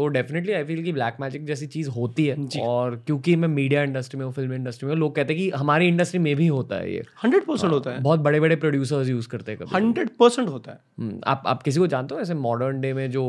[0.01, 3.83] तो डेफिनेटली आई फील कि ब्लैक मैजिक जैसी चीज़ होती है और क्योंकि मैं मीडिया
[3.83, 6.75] इंडस्ट्री में हूँ फ़िल्म इंडस्ट्री में लोग कहते हैं कि हमारी इंडस्ट्री में भी होता
[6.75, 10.47] है ये। हंड्रेड परसेंट होता है। बहुत बड़े बड़े प्रोड्यूसर्स यूज़ करते हैं हंड्रेड परसेंट
[10.49, 13.25] होता है। हम्म, आप आप किसी को जानते हो ऐसे मॉडर्न डे में जो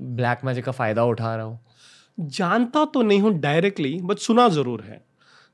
[0.00, 1.58] ब्लैक मैजिक का फ़ायदा उठा रहा हूँ?
[2.18, 5.00] जानता तो नहीं हूँ डायरेक्टली बट सुना ज़रूर है।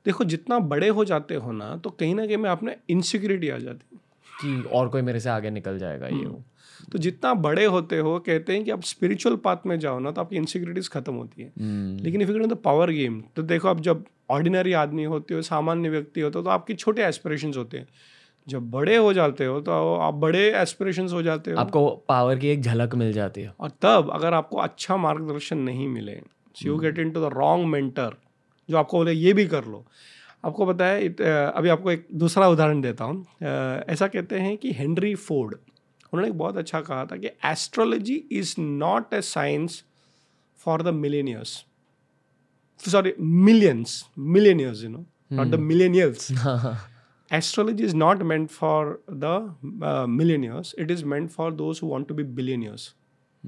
[0.05, 3.57] देखो जितना बड़े हो जाते हो ना तो कहीं ना कहीं में अपने इनसिक्योरिटी आ
[3.57, 3.97] जाती।
[4.31, 6.43] कि और कोई मेरे से आगे निकल जाएगा ये हम्म।
[6.91, 10.21] तो जितना बड़े होते हो कहते हैं कि आप स्पिरिचुअल पाथ में जाओ ना तो
[10.21, 12.03] आपकी इनसिक्योरिटीज खत्म होती है। hmm.
[12.05, 15.89] लेकिन if you the power game तो देखो आप जब ऑर्डिनरी आदमी होते हो सामान्य
[15.89, 17.87] व्यक्ति होते हो तो आपके छोटे एस्पिरेशन होते हैं।
[18.47, 22.47] जब बड़े हो जाते हो तो आप बड़े एस्पिरेशन हो जाते हो। आपको पावर की
[22.47, 26.19] एक झलक मिल जाती है। और तब अगर आपको अच्छा मार्गदर्शन नहीं मिले
[26.55, 28.15] you get into the wrong mentor
[28.69, 29.85] जो आपको बोले ये भी कर लो।
[30.45, 31.07] आपको पता है
[31.47, 35.55] अभी आपको एक दूसरा उदाहरण देता हूँ। ऐसा कहते हैं कि हेनरी फोर्ड
[36.13, 39.83] उन्होंने एक बहुत अच्छा कहा था कि astrology is not a science
[40.57, 41.65] for the millionaires
[42.89, 46.31] sorry millions millionaires you know not the millennials
[47.37, 52.07] astrology is not meant for the uh, millionaires it is meant for those who want
[52.07, 52.89] to be billionaires.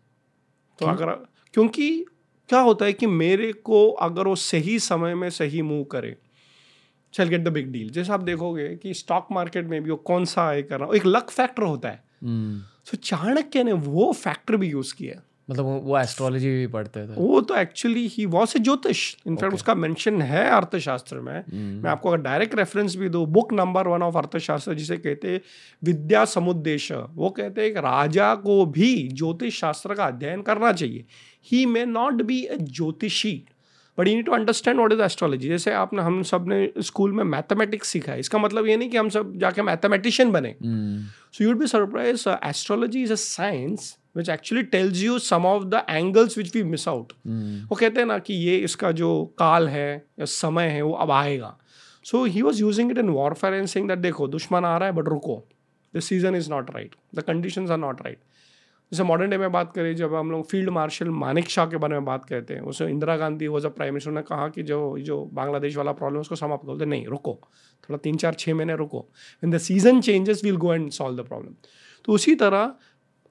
[0.80, 1.06] तो अगर
[1.54, 2.06] क्योंकि
[2.50, 6.18] क्या होता है कि मेरे को अगर वो सही समय में सही मूव करे
[7.14, 10.26] चल गेट द बिग डील जैसे आप देखोगे कि स्टॉक मार्केट में भी वो कौन
[10.26, 12.05] सा आय कर रहा हो एक लक फैक्टर होता है।
[12.86, 17.42] सो चाणक्य ने वो फैक्टर भी यूज़ किया। मतलब वो एस्ट्रोलॉजी भी पढ़ते थे। वो
[17.42, 21.54] तो एक्चुअली ही वॉज़ ए ज्योतिष। इनफैक्ट उसका मेंशन है अर्थशास्त्र में। Hmm.
[21.54, 25.42] मैं आपको अगर डायरेक्ट रेफरेंस भी दूँ बुक नंबर वन ऑफ़ अर्थशास्त्र जिसे कहते
[25.84, 31.06] विद्या समुद्देश। वो कहते हैं राजा को भी ज्योतिष शास्त्र का अध्ययन करना चाहिए।
[31.52, 33.46] He may not be a ज्योतिषी।
[33.98, 37.90] But you need to understand what is astrology जैसे आपने हम सबने स्कूल में मैथमेटिक्स
[37.90, 41.68] सीखा है। इसका मतलब ये नहीं कि हम सब जाके मैथमेटिशियन बने। So you'd be
[41.68, 46.64] surprise astrology is a science which actually tells you some of the angles which we
[46.66, 49.10] miss out वो कहते हैं ना कि ये इसका जो
[49.40, 51.58] काल है या समय है वो अब आएगा।
[52.06, 54.96] So he was using it in warfare and saying that देखो दुश्मन आ रहा है
[54.96, 55.44] बट रुको।
[55.94, 58.20] The season is not right the condition are not right
[58.92, 61.94] जैसे मॉडर्न डे में बात करें, जब हम लोग फ़ील्ड मार्शल मानिक शाह के बारे
[61.94, 64.98] में बात करते हैं उसमें Indira Gandhi was a prime minister ने कहा कि जो
[65.00, 67.34] जो बांग्लादेश वाला प्रॉब्लम उसको समाप्त बोलते नहीं, रुको।
[67.84, 69.06] थोड़ा तीन, चार छः महीने रुको।
[69.44, 71.56] In the season changes will go and solve the problem
[72.06, 72.74] तो उसी तरह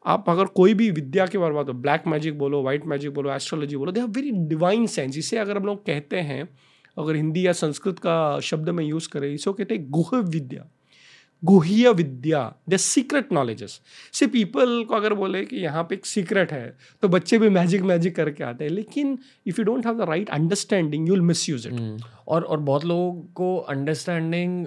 [0.04, 3.14] आप अगर कोई भी विद्या के बारे में बात हो ब्लैक मैजिक बोलो वाइट मैजिक
[3.14, 6.48] बोलो एस्ट्रोलॉजी बोलो they have very divine sense इसे अगर हम लोग कहते हैं,
[6.98, 10.68] अगर हिंदी या संस्कृत का शब्द में यूज़ करें, इसे कहते हैं गुह विद्या।
[11.44, 13.80] गुह्य विद्या द सीक्रेट नॉलेजेस
[14.12, 16.66] से पीपल को अगर बोले कि यहाँ पे एक सीक्रेट है
[17.02, 20.30] तो बच्चे भी मैजिक मैजिक करके आते हैं, लेकिन if you don't have the right
[20.30, 24.66] understanding you will misuse it और और बहुत लोगों को अंडरस्टैंडिंग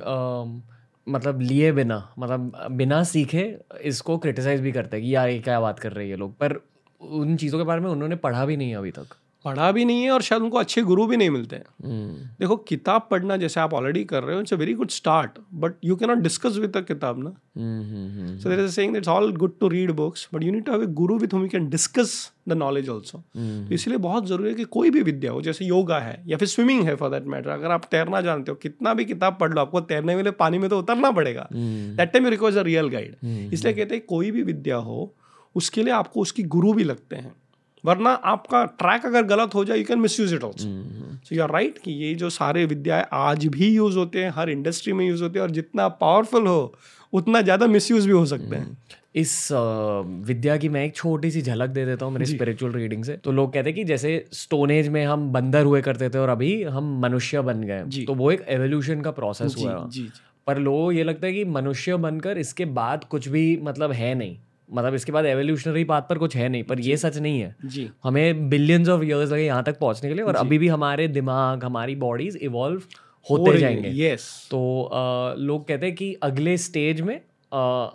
[1.07, 3.43] मतलब लिए बिना मतलब बिना सीखे,
[3.81, 6.37] इसको क्रिटिसाइज भी करते हैं कि, यार, ये क्या बात कर रहे हैं ये लोग?
[6.37, 6.59] पर
[7.01, 9.15] उन चीज़ों के बारे में उन्होंने पढ़ा भी नहीं अभी तक।
[9.47, 12.55] पढ़ा भी नहीं है और शायद उनको अच्छे गुरु भी नहीं मिलते हैं। हम्म, देखो
[12.69, 15.95] किताब पढ़ना जैसे आप ऑलरेडी कर रहे हो it's a very good start but you
[15.95, 19.53] can not discuss with the किताब ना। हम्म, हम्म, हम्म, saying that it's all good
[19.61, 22.11] to read books, but you need to have a guru with whom you can discuss
[22.51, 23.21] the knowledge also.
[23.37, 26.37] हम्म, तो इसलिए बहुत ज़रूरी है कि कोई भी विद्या हो जैसे योगा है या
[26.37, 29.53] फिर स्विमिंग है फॉर दैट मैटर अगर आप तैरना जानते हो कितना भी किताब पढ़
[29.53, 32.89] लो आपको तैरने वाले पानी में तो उतरना पड़ेगा। हम्म, that time requires a real
[32.89, 35.13] guide hmm, इसलिए कहते हैं कोई भी विद्या हो
[35.55, 37.35] उसके लिए आपको उसकी गुरु भी लगते हैं।
[37.83, 41.43] वरना आपका ट्रैक अगर गलत हो जाए you can misuse it also hmm, so you
[41.43, 45.05] are right कि ये जो सारे विद्याएँ आज भी यूज़ होते हैं हर इंडस्ट्री में
[45.07, 46.73] यूज़ होते हैं और जितना पावरफुल हो
[47.13, 48.77] उतना ज़्यादा मिसयूज भी हो सकते हैं।
[49.15, 53.15] इस विद्या की मैं एक छोटी सी झलक दे देता हूँ मेरे स्पिरिचुअल रीडिंग से।
[53.17, 56.51] तो लोग कहते हैं कि जैसे स्टोनेज में हम बंदर हुए करते थे और अभी
[56.63, 59.73] हम मनुष्य बन गए तो वो एक एवोल्यूशन का प्रोसेस हुआ
[60.47, 64.13] पर लोगों को ये लगता है कि मनुष्य बनकर इसके बाद कुछ भी मतलब है
[64.15, 64.37] नहीं।
[64.69, 67.89] मतलब इसके बाद एवोल्यूशनरी बात पर कुछ है नहीं पर ये सच नहीं है। जी।
[68.03, 71.63] हमें बिलियंस ऑफ़ इयर्स लगे यहाँ तक पहुँचने के लिए और अभी भी हमारे दिमाग
[71.63, 72.81] हमारी बॉडीज इवॉल्व
[73.25, 74.59] होते जाएँगे। यस तो
[75.39, 77.19] लोग कहते हैं कि अगले स्टेज में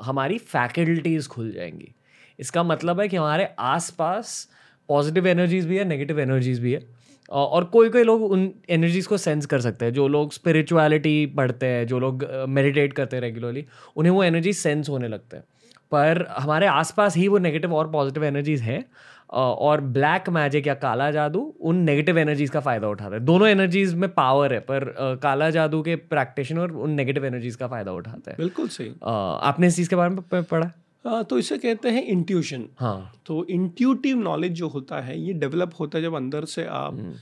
[0.03, 1.95] हमारी फैकल्टीज खुल जाएँगी।
[2.39, 4.49] इसका मतलब है कि हमारे आसपास
[4.89, 6.81] पॉजिटिव एनर्जीज भी है नेगेटिव एनर्जीज भी है
[7.29, 11.67] और कोई कोई लोग उन एनर्जीज को सेंस कर सकते हैं। जो लोग स्पिरिचुअलिटी पढ़ते
[11.67, 13.65] हैं जो लोग मेडिटेट करते हैं रेगुलरली
[13.97, 15.45] उन्हें वो एनर्जी सेंस होने लगते हैं।
[15.93, 18.85] पर हमारे आसपास ही वो नेगेटिव और पॉजिटिव एनर्जीज हैं
[19.31, 23.95] और ब्लैक मैजिक या काला जादू उन नेगेटिव एनर्जीज का फ़ायदा उठाता है। दोनों एनर्जीज
[23.95, 24.85] में पावर है पर
[25.23, 29.77] काला जादू के प्रैक्टिशनर उन नेगेटिव एनर्जीज का फ़ायदा उठाता है। बिल्कुल सही। आपने इस
[29.77, 30.71] चीज़ के बारे में पढ़ा?
[31.05, 35.73] हाँ, तो इसे कहते हैं इंट्यूशन हाँ। तो इंट्यूटिव नॉलेज जो होता है ये डेवलप
[35.81, 37.13] होता है जब अंदर से आप हम्म।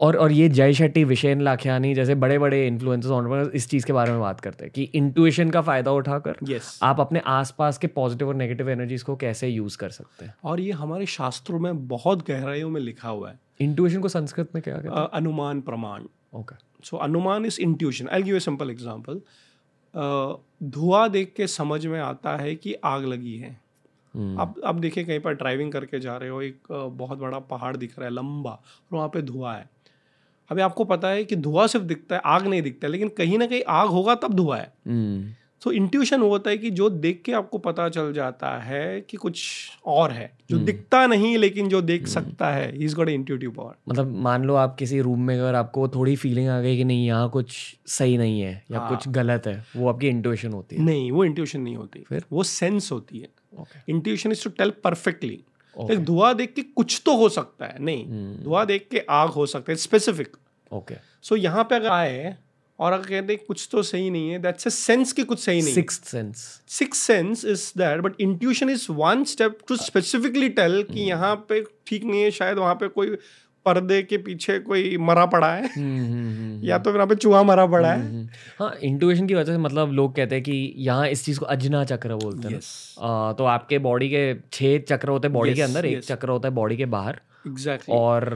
[0.00, 4.12] और और ये जय शेट्टी विशेन लाखियानी जैसे बड़े बड़े इन्फ्लुएंसर्स इस चीज़ के बारे
[4.12, 8.28] में बात करते हैं कि इंटुएशन का फ़ायदा उठाकर यस आप अपने आसपास के पॉजिटिव
[8.28, 12.26] और नेगेटिव एनर्जीज को कैसे यूज़ कर सकते हैं। और ये हमारे शास्त्रों में बहुत
[12.28, 16.54] गहराइयों में लिखा हुआ है। इंटुएशन को संस्कृत में क्या कहते अ, अनुमान प्रमाण। ओके
[16.84, 19.20] सो अनुमान is intuition I give a simple example
[20.64, 23.56] धुआँ देख के समझ में आता है कि आग लगी है।
[24.14, 27.76] हम्म, आप आप देखिए कहीं पर ड्राइविंग करके जा रहे हो एक बहुत बड़ा पहाड़
[27.76, 29.68] दिख रहा है लंबा और वहाँ पे धुआँ है।
[30.50, 33.38] अभी आपको पता है कि धुआँ सिर्फ़ दिखता है आग नहीं दिखता है लेकिन कहीं
[33.38, 35.32] ना कहीं आग होगा तब धुआँ है। हम्म,
[35.62, 39.16] तो इंट्यूशन वो होता है कि जो देख के आपको पता चल जाता है कि
[39.16, 39.42] कुछ
[39.86, 44.14] और है जो दिखता नहीं लेकिन जो देख सकता है इज़ गॉट इंट्यूटिव पावर मतलब
[44.18, 47.28] मान लो आप किसी रूम में अगर आपको थोड़ी फीलिंग आ गई कि नहीं यहाँ
[47.30, 51.10] कुछ सही नहीं है या हाँ। कुछ गलत है वो आपकी इंट्यूशन होती है। नहीं
[51.12, 52.24] वो इंट्यूशन नहीं होती। फिर?
[52.32, 53.28] वो सेंस होती है।
[53.88, 55.40] Intuition is to tell perfectly
[55.90, 58.04] एक धुआँ देख के कुछ तो हो सकता है नहीं।
[58.44, 60.36] धुआँ देख के आग हो सकता है स्पेसिफिक
[60.72, 62.36] ओके सो यहाँ पे अगर आए
[62.78, 65.62] और अगर कहते हैं कुछ तो सही नहीं है दैट्स अ सेंस की कुछ सही
[65.62, 70.82] नहीं six sense six sense is that but intuition is one step to specifically tell
[70.82, 73.16] कि। यहाँ पे ठीक नहीं है शायद वहाँ पे कोई
[73.68, 75.70] पर्दे के पीछे कोई मरा पड़ा है।
[76.66, 78.26] या तो फिर वहाँ पे चूहा मरा पड़ा है। हम्म,
[78.58, 81.84] हाँ इंट्यूशन की वजह से मतलब लोग कहते हैं कि यहाँ इस चीज़ को अजना
[81.84, 82.60] चक्र बोलते हैं
[83.38, 86.54] तो आपके बॉडी के छह चक्र होते हैं बॉडी के अंदर एक चक्र होता है
[86.54, 88.34] बॉडी के बाहर। एग्जैक्टली और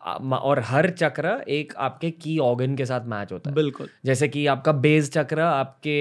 [0.00, 4.46] और हर चक्र एक आपके की ऑर्गन के साथ मैच होता है। बिल्कुल। जैसे कि
[4.46, 5.98] आपका बेस चक्र आपके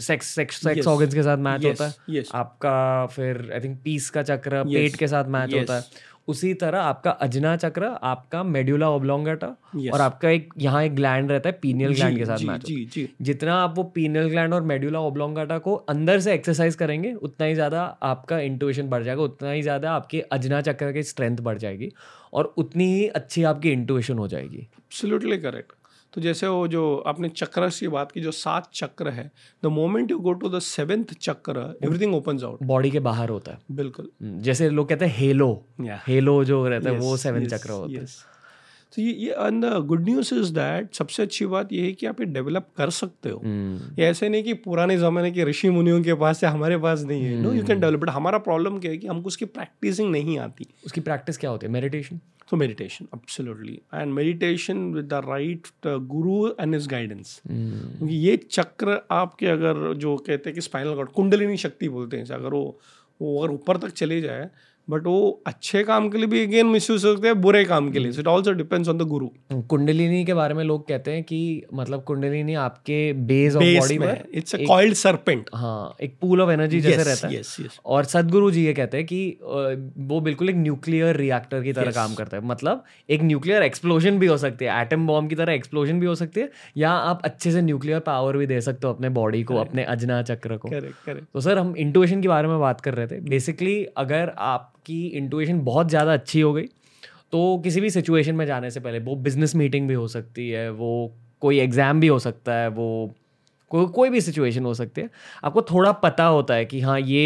[0.00, 0.86] सेक्स सेक्स सेक्स.
[0.86, 2.34] ऑर्गन्स के साथ मैच Yes, होता है। yes.
[2.34, 4.74] आपका फिर आई थिंक पीस का चक्र Yes.
[4.74, 5.58] पेट के साथ मैच Yes.
[5.60, 5.84] होता है।
[6.28, 9.92] उसी तरह आपका अजना चक्र आपका मेड्यूला ओब्लोंगेटा Yes.
[9.92, 12.84] और आपका एक यहाँ एक ग्लैंड रहता है पीनियल ग्लैंड के साथ जी, मैच जी
[12.92, 17.46] जी। जितना आप वो पीनियल ग्लैंड और मेड्यूला ओब्लोंगाटा को अंदर से एक्सरसाइज करेंगे उतना
[17.46, 21.58] ही ज़्यादा आपका इंटुएशन बढ़ जाएगा उतना ही ज़्यादा आपके अजना चक्र की स्ट्रेंथ बढ़
[21.58, 21.90] जाएगी
[22.32, 25.72] और उतनी ही अच्छी आपकी इंटुएशन हो जाएगी। एब्सोल्युटली करेक्ट
[26.12, 29.30] तो जैसे वो जो आपने चक्र की बात की जो सात चक्र है
[29.64, 33.52] the moment you go to the seventh chakra everything opens out body के बाहर होता
[33.52, 35.66] है। बिल्कुल। हम्म, जैसे लोग कहते हैं हेलो.
[35.80, 38.06] हेलो जो रहता है वो सेवन चक्र होता है।
[38.94, 42.06] तो ये ये and the good news is that सबसे अच्छी बात ये है कि
[42.06, 45.70] आप ये डेवलप कर सकते हो। हम्म, ये ऐसे नहीं कि पुराने ज़माने के ऋषि
[45.70, 48.78] मुनियों के पास है हमारे पास नहीं है। No you can develop but हमारा प्रॉब्लम
[48.78, 51.72] क्या है कि हमको उसकी प्रैक्टिसिंग नहीं आती। उसकी प्रैक्टिस क्या होती है?
[51.72, 58.36] मेडिटेशन तो meditation absolutely and meditation with the right guru and his guidance क्योंकि ये
[58.50, 62.78] चक्र आपके अगर जो कहते हैं कि स्पाइनल कॉर्ड कुंडलिनी शक्ति बोलते हैं अगर वो
[63.20, 64.48] वो अगर ऊपर तक चले जाए
[64.88, 67.98] बट वो अच्छे काम के लिए भी अगेन मिस यूज़ सकते हैं बुरे काम के
[67.98, 69.28] लिए। So it also depends on the guru
[69.68, 71.40] kundalini के बारे में लोग कहते हैं कि
[71.74, 76.50] मतलब कुंडलिनी आपके बेस ऑफ़ बॉडी में इट्स अ कॉइल्ड सरपेंट हाँ एक पूल ऑफ़
[76.50, 79.20] एनर्जी जैसे रहता है। यस यस और सदगुरु जी ये कहते हैं कि
[80.08, 81.94] वो बिल्कुल एक न्यूक्लियर रिएक्टर की तरह Yes.
[81.94, 85.52] काम करता है। मतलब एक न्यूक्लियर एक्सप्लोजन भी हो सकती है एटम बॉम्ब की तरह
[85.52, 88.92] एक्सप्लोजन भी हो सकती है या आप अच्छे से न्यूक्लियर पावर भी दे सकते हो
[88.94, 92.48] अपने बॉडी को अपने अजना चक्र को। करेक्ट करेक्ट तो सर हम इंटुएशन के बारे
[92.48, 94.32] में बात कर रहे थे। बेसिकली अगर
[94.86, 96.66] आपकी इंटुएशन बहुत ज़्यादा अच्छी हो गई।
[97.32, 100.70] तो किसी भी सिचुएशन में जाने से पहले वो बिज़नेस मीटिंग भी हो सकती है
[100.72, 100.90] वो
[101.42, 102.86] कोई एग्ज़ाम भी हो सकता है वो
[103.70, 105.10] कोई कोई भी सिचुएशन हो सकती है।
[105.44, 107.24] आपको थोड़ा पता होता है कि हाँ ये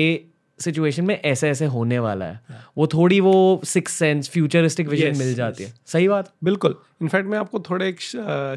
[0.58, 2.40] सिचुएशन में ऐसे ऐसे होने वाला है।
[2.78, 3.34] वो थोड़ी वो
[3.64, 6.32] six sense futuristic vision Yes, मिल जाती है। सही बात?
[6.44, 8.00] बिल्कुल। इनफैक्ट मैं आपको थोड़ा एक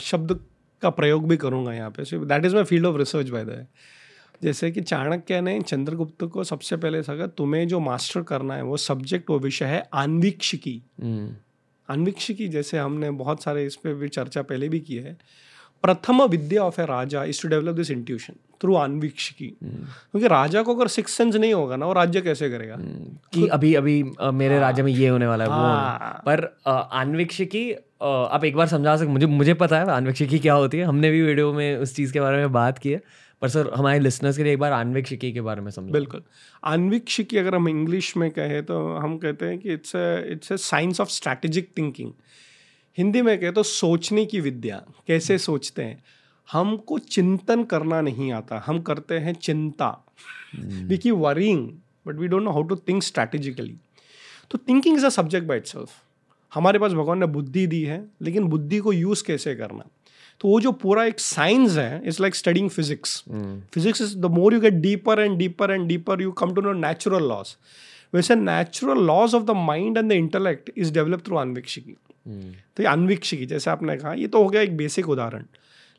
[0.04, 0.40] शब्द
[0.82, 3.66] का प्रयोग भी करूँगा यहाँ पे। That is my field of research by the
[4.42, 8.78] जैसे कि चाणक्य ने चंद्रगुप्त को सबसे पहले सका तुम्हें जो मास्टर करना है वो
[8.78, 11.30] सब्जेक्ट वो विषय है आन्वीक्षिकी हम्म,
[11.90, 15.18] आन्वीक्षिकी जैसे हमने बहुत सारे इस पे भी चर्चा पहले भी की है
[15.84, 20.76] प्रथम विद्या of a raja is to develop this intuition through Anvikshiki क्योंकि राजा को
[20.76, 22.76] अगर सिक्स सेंस नहीं होगा ना वो राज्य कैसे करेगा?
[22.76, 24.04] हम्म, कि अभी अभी
[24.34, 27.66] मेरे राज्य में ये होने वाला है वो हाँ। पर आन्वीक्षिकी
[28.04, 31.22] आप एक बार समझा सकते मुझे मुझे पता है आन्वीक्षिकी क्या होती है। हमने भी
[31.22, 33.02] वीडियो में उस चीज़ के बारे में बात की है
[33.42, 36.24] पर सर हमारे लिसनर्स के लिए एक बार आन्वीक्षिकी के बारे में समझो। बिल्कुल।
[36.64, 40.56] आन्वीक्षिकी अगर हम इंग्लिश में कहें तो हम कहते हैं कि it's a it's a
[40.56, 42.12] science of strategic thinking
[42.98, 46.04] Hindi में कहें तो सोचने की विद्या कैसे सोचते हैं?
[46.50, 49.90] हमको चिंतन करना नहीं आता हम करते हैं चिंता।
[50.58, 51.68] We keep worrying
[52.08, 53.76] but we don't know how to think strategically
[54.52, 55.90] तो thinking is a subject by itself
[56.54, 59.90] हमारे पास भगवान ने बुद्धि दी है लेकिन बुद्धि को यूज़ कैसे करना?
[60.42, 63.24] तो वो जो पूरा एक साइंस है it's like studying physics
[63.74, 66.74] physics is the more you get deeper and deeper and deeper you come to know
[66.74, 67.58] natural laws
[68.14, 71.96] वैसे natural laws of the mind and the intellect is develop through Anvikshiki.
[72.78, 75.46] तो ये अनवीक्षिकी जैसे आपने कहा ये तो हो गया एक बेसिक उदाहरण।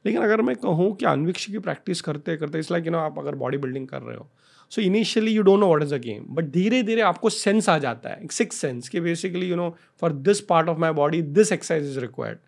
[0.05, 3.35] लेकिन अगर मैं कहूँ कि अनवीक्षिकी प्रैक्टिस करते करते इस लाइक यू नो आप अगर
[3.35, 4.29] बॉडी बिल्डिंग कर रहे हो
[4.75, 7.79] so initially you don't know what is a game but धीरे धीरे आपको सेंस आ
[7.79, 11.53] जाता है सिक्स सेंस कि basically you know for this part of my body this
[11.53, 12.39] exercise is required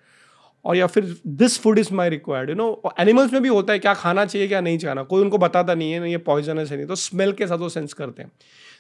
[0.65, 3.79] और या फिर this food is my required you know animals में भी होता है
[3.79, 6.87] क्या खाना चाहिए क्या नहीं खाना कोई उनको बताता नहीं है ये पॉइजनस है नहीं
[6.87, 8.31] तो स्मेल के साथ वो सेंस करते हैं।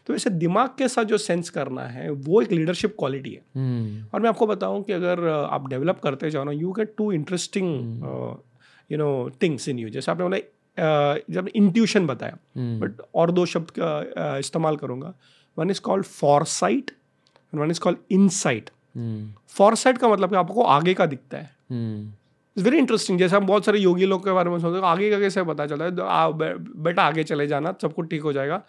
[0.07, 4.05] तो ऐसे दिमाग के साथ जो सेंस करना है वो एक लीडरशिप क्वालिटी है। हम्म,
[4.14, 7.68] और मैं आपको बताऊँ कि अगर आप डेवलप करते जाओ ना you get to interesting
[8.90, 9.09] you know
[9.42, 10.36] things in you जैसे आपने बोला
[10.79, 15.12] जब इंट्यूशन बताया हम्म, बट और दो शब्द का इस्तेमाल करूँगा।
[15.57, 16.91] One is called foresight
[17.53, 22.03] one is called insight hmm, foresight का मतलब आपको आगे का दिखता है। हम्म,
[22.57, 25.11] इट्स वेरी इंटरेस्टिंग जैसे हम बहुत सारे योगी लोग के बारे में सोचते हैं आगे
[25.11, 25.97] का कैसे पता चलता है?
[25.97, 28.62] तो आप बेटा आगे चले जाना सब कुछ ठीक हो जाएगा।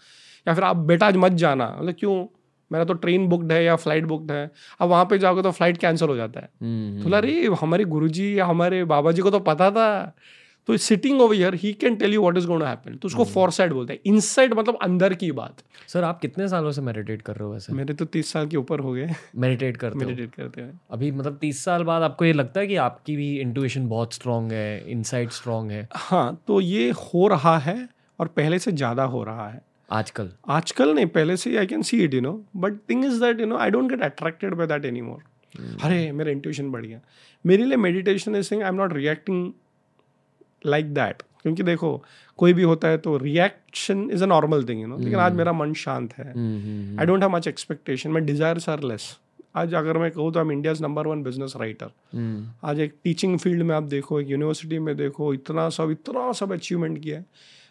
[0.47, 2.25] या फिर आप बेटा आज मत जाना मतलब क्यों?
[2.71, 4.49] मेरा तो ट्रेन बुकड है या फ़्लाइट बुकड है।
[4.81, 7.83] अब वहाँ पे जाओगे तो फ़्लाइट कैंसिल हो जाता है। हम्म, तो बोला अरे हमारे
[7.85, 10.15] गुरुजी या हमारे बाबा जी को तो पता था।
[10.67, 13.23] तो sitting over here he can tell you what is going to happen तो उसको
[13.25, 17.35] फॉरसाइड बोलते हैं। इनसाइड मतलब अंदर की बात। सर आप कितने सालों से मेडिटेट कर
[17.35, 17.73] रहे हो वैसे?
[17.73, 21.37] मेरे तो तीस साल के ऊपर हो गए। मेडिटेट करते मेडिटेट करते हैं। अभी मतलब
[21.41, 25.31] तीस साल बाद आपको ये लगता है कि आपकी भी इंटुएशन बहुत स्ट्रांग है इनसाइट
[25.31, 25.87] स्ट्रांग है?
[25.95, 27.77] हाँ तो ये हो रहा है
[28.19, 29.61] और पहले से ज़्यादा हो रहा है।
[29.91, 30.31] आजकल?
[30.49, 33.45] आजकल नहीं पहले से I can see it you know but thing is that you
[33.45, 35.23] know I don't get attracted by that any more
[35.83, 36.99] अरे मेरा इंट्यूशन बढ़ गया।
[37.45, 39.51] मेरे लिए meditation is seeing I am not reacting
[40.67, 41.89] like that क्योंकि देखो
[42.39, 45.53] कोई भी होता है तो reaction is a normal thing you know लेकिन आज मेरा
[45.53, 49.17] मन शांत है। Hmm, hmm, I don't have much expectation my desires are less
[49.55, 52.93] आज अगर मैं कहूँ तो I am India's number one business writer hmm, आज एक
[53.03, 57.17] टीचिंग फ़ील्ड में आप देखो एक यूनिवर्सिटी में देखो इतना सब इतना सब अचीवमेंट किया
[57.17, 57.25] है।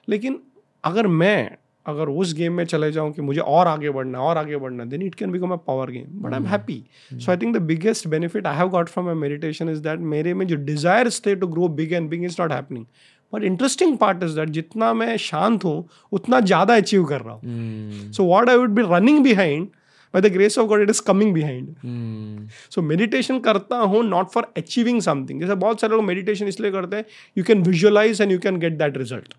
[0.08, 0.40] लेकिन
[0.84, 1.56] अगर मैं
[1.86, 5.02] अगर उस गेम में चले जाऊँ कि मुझे और आगे बढ़ना और आगे बढ़ना then
[5.02, 6.82] it can become a power game but I am happy
[7.12, 10.34] so I think the biggest benefit I have got from my meditation is that मेरे
[10.34, 12.84] में जो डिज़ायर थे to grow big and big is not happening
[13.32, 18.12] but interesting part is that जितना मैं शांत हूँ उतना ज़्यादा अचीव कर रहा हूँ.
[18.12, 19.66] So what I would be running behind
[20.14, 24.52] by the grace of God it is coming behind so meditation करता हूँ नॉट फॉर
[24.56, 27.04] अचीविंग समथिंग जैसे बहुत सारे लोग मेडिटेशन इसलिए करते हैं
[27.38, 29.34] you can visualise and you can get that result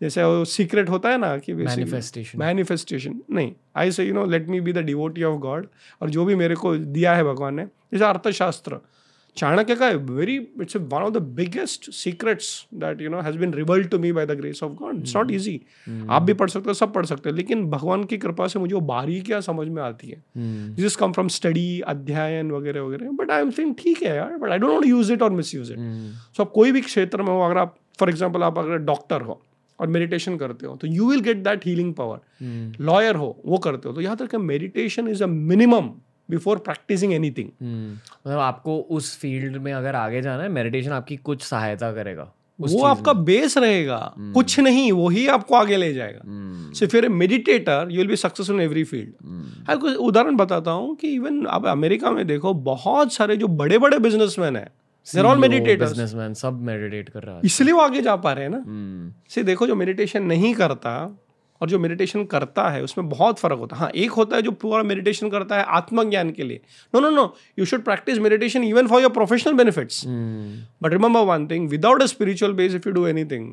[0.00, 2.38] जैसे वो सीक्रेट होता है ना कि Manifestation.
[2.38, 5.66] मैनिफेस्टेशन नहीं I say you know let me be the devotee of God
[6.02, 8.78] और जो भी मेरे को दिया है भगवान ने जैसे अर्थशास्त्र
[9.36, 13.88] चाणक्य का very it's one of the biggest secrets that you know has been revealed
[13.88, 15.60] to me by the grace of God it's not easy
[16.10, 18.74] आप भी पढ़ सकते हो सब पढ़ सकते हो लेकिन भगवान की कृपा से मुझे
[18.74, 23.30] वो बारीकियाँ समझ में आती है। This is come from study अध्ययन वगैरह वगैरह। बट
[23.30, 25.78] आई एम सेइंग ठीक है यार but I don't use it और मिस यूज़ इट
[26.36, 29.40] सो आप कोई भी क्षेत्र में हो अगर आप फॉर एग्ज़ाम्पल आप अगर डॉक्टर हो
[29.84, 33.88] और मेडिटेशन करते हो तो you will get that healing power lawyer हो वो करते
[33.88, 35.90] हो तो यहाँ तक meditation is a minimum
[36.28, 41.42] before practising anything मतलब आपको उस फ़ील्ड में अगर आगे जाना है मेडिटेशन आपकी कुछ
[41.42, 46.20] सहायता करेगा वो आपका बेस रहेगा हम्म। कुछ नहीं वही आपको आगे ले जाएगा।
[46.72, 49.12] सो फिर meditator you will be successful in every field
[49.68, 53.78] मैं कुछ उदाहरण बताता हूँ कि इवन अब अमेरिका में देखो बहुत सारे जो बड़े
[53.78, 54.68] बड़े बिजनेसमैन हैं
[55.06, 58.44] देर ऑल मेडिटेटर्स बिजनेसमैन सब मेडिटेट कर रहा है इसलिए वो आगे जा पा रहे
[58.44, 60.94] हैं ना। से देखो जो मेडिटेशन नहीं करता
[61.60, 64.50] और जो मेडिटेशन करता है उसमें बहुत फ़र्क होता है। हाँ एक होता है जो
[64.62, 66.60] पूरा मेडिटेशन करता है आत्मज्ञान के लिए।
[66.94, 71.46] No no no you should practise meditation even for your professional benefits but remember one
[71.48, 73.52] thing without a spiritual base if you do anything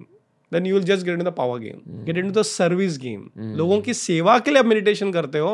[0.51, 3.79] then you will just get in the power game get in the service game लोगों
[3.81, 5.53] की सेवा के लिए आप meditation करते हो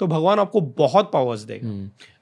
[0.00, 1.68] तो भगवान आपको बहुत पावर्स देगा।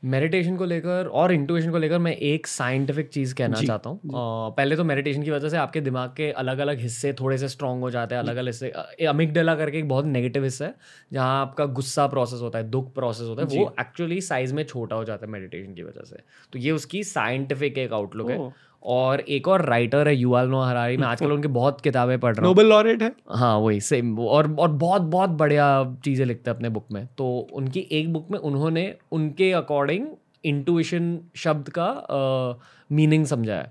[0.05, 4.01] Meditation hmm. को लेकर और इंटुइशन को लेकर मैं एक साइंटिफिक चीज़ कहना चाहता हूँ।
[4.05, 7.81] पहले तो मेडिटेशन की वजह से आपके दिमाग के अलग अलग हिस्से थोड़े से स्ट्रांग
[7.81, 8.71] हो जाते हैं अलग अलग हिस्से।
[9.07, 10.75] अमिगडला करके एक बहुत नेगेटिव हिस्सा है
[11.13, 14.97] जहाँ आपका गुस्सा प्रोसेस होता है दुख प्रोसेस होता है वो एक्चुअली साइज़ में छोटा
[14.97, 18.39] हो जाता है मेडिटेशन की वजह से। तो ये उसकी साइंटिफिक एक आउटलुक है।
[18.83, 22.41] और एक और राइटर है युवाल नो हरारी मैं आजकल उनकी बहुत किताबें पढ़ रहा
[22.41, 23.13] हूँ। नोबेल लॉरेट है?
[23.31, 25.67] हाँ वही सेम और और बहुत बहुत बढ़िया
[26.05, 30.07] चीज़ें लिखते हैं अपने बुक में। तो उनकी एक बुक में उन्होंने उनके अकॉर्डिंग
[30.45, 32.59] इंटुइशन शब्द का
[32.91, 33.67] मीनिंग समझाया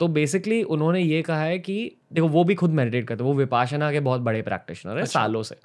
[0.00, 1.74] तो बेसिकली उन्होंने ये कहा है कि
[2.12, 5.42] देखो वो भी खुद मेडिटेट करते हैं वो विपाशना के बहुत बड़े प्रैक्टिशनर है सालों
[5.42, 5.56] से।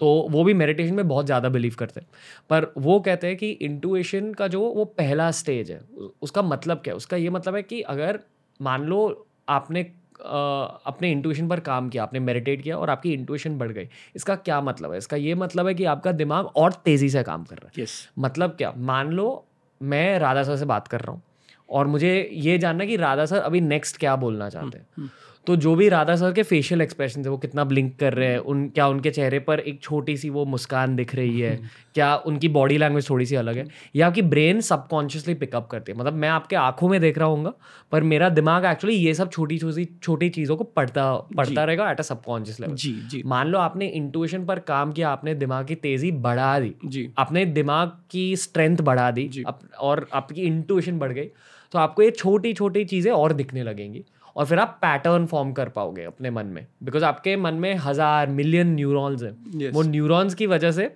[0.00, 2.08] तो वो भी मेडिटेशन में बहुत ज़्यादा बिलीव करते हैं।
[2.50, 5.80] पर वो कहते हैं कि इंटुएशन का जो वो पहला स्टेज है
[6.22, 6.96] उसका मतलब क्या है?
[6.96, 8.20] उसका ये मतलब है कि अगर
[8.60, 13.58] मान लो आपने अ, अपने इंटुइशन पर काम किया आपने मेडिटेट किया और आपकी इंटुइशन
[13.58, 14.98] बढ़ गई इसका क्या मतलब है?
[14.98, 18.08] इसका ये मतलब है कि आपका दिमाग और तेज़ी से काम कर रहा है। यस
[18.18, 18.72] मतलब क्या?
[18.76, 19.44] मान लो
[19.80, 21.22] मैं राधा सर से बात कर रहा हूँ
[21.68, 25.08] और मुझे ये जानना कि राधा सर अभी नेक्स्ट क्या बोलना चाहते हैं।
[25.48, 28.38] तो जो भी राधा सर के फेशियल एक्सप्रेशन है वो कितना ब्लिंक कर रहे हैं
[28.46, 31.54] उन क्या उनके चेहरे पर एक छोटी सी वो मुस्कान दिख रही है?
[31.94, 33.64] क्या उनकी बॉडी लैंग्वेज थोड़ी सी अलग है?
[33.96, 35.98] या आपकी ब्रेन सबकॉन्शियसली पिकअप करती है?
[35.98, 37.54] मतलब मैं आपके आँखों में देख रहा हूँ
[37.92, 42.00] पर मेरा दिमाग एक्चुअली ये सब छोटी छोटी छोटी चीज़ों को पढ़ता पढ़ता रहेगा एट
[42.00, 45.74] अ सबकॉन्शियस लेवल जी जी। मान लो आपने इंटुइशन पर काम किया आपने दिमाग की
[45.78, 49.30] तेज़ी बढ़ा दी। जी। आपने दिमाग की स्ट्रेंथ बढ़ा दी।
[49.80, 51.28] और आपकी इंट्यूशन बढ़ गई
[51.72, 54.04] तो आपको ये छोटी छोटी चीज़ें और दिखने लगेंगी।
[54.38, 58.26] और फिर आप पैटर्न फॉर्म कर पाओगे अपने मन में बिकॉज़ आपके मन में हज़ार
[58.30, 59.72] मिलियन न्यूरॉन्स हैं Yes.
[59.74, 60.90] वो न्यूरॉन्स की वजह से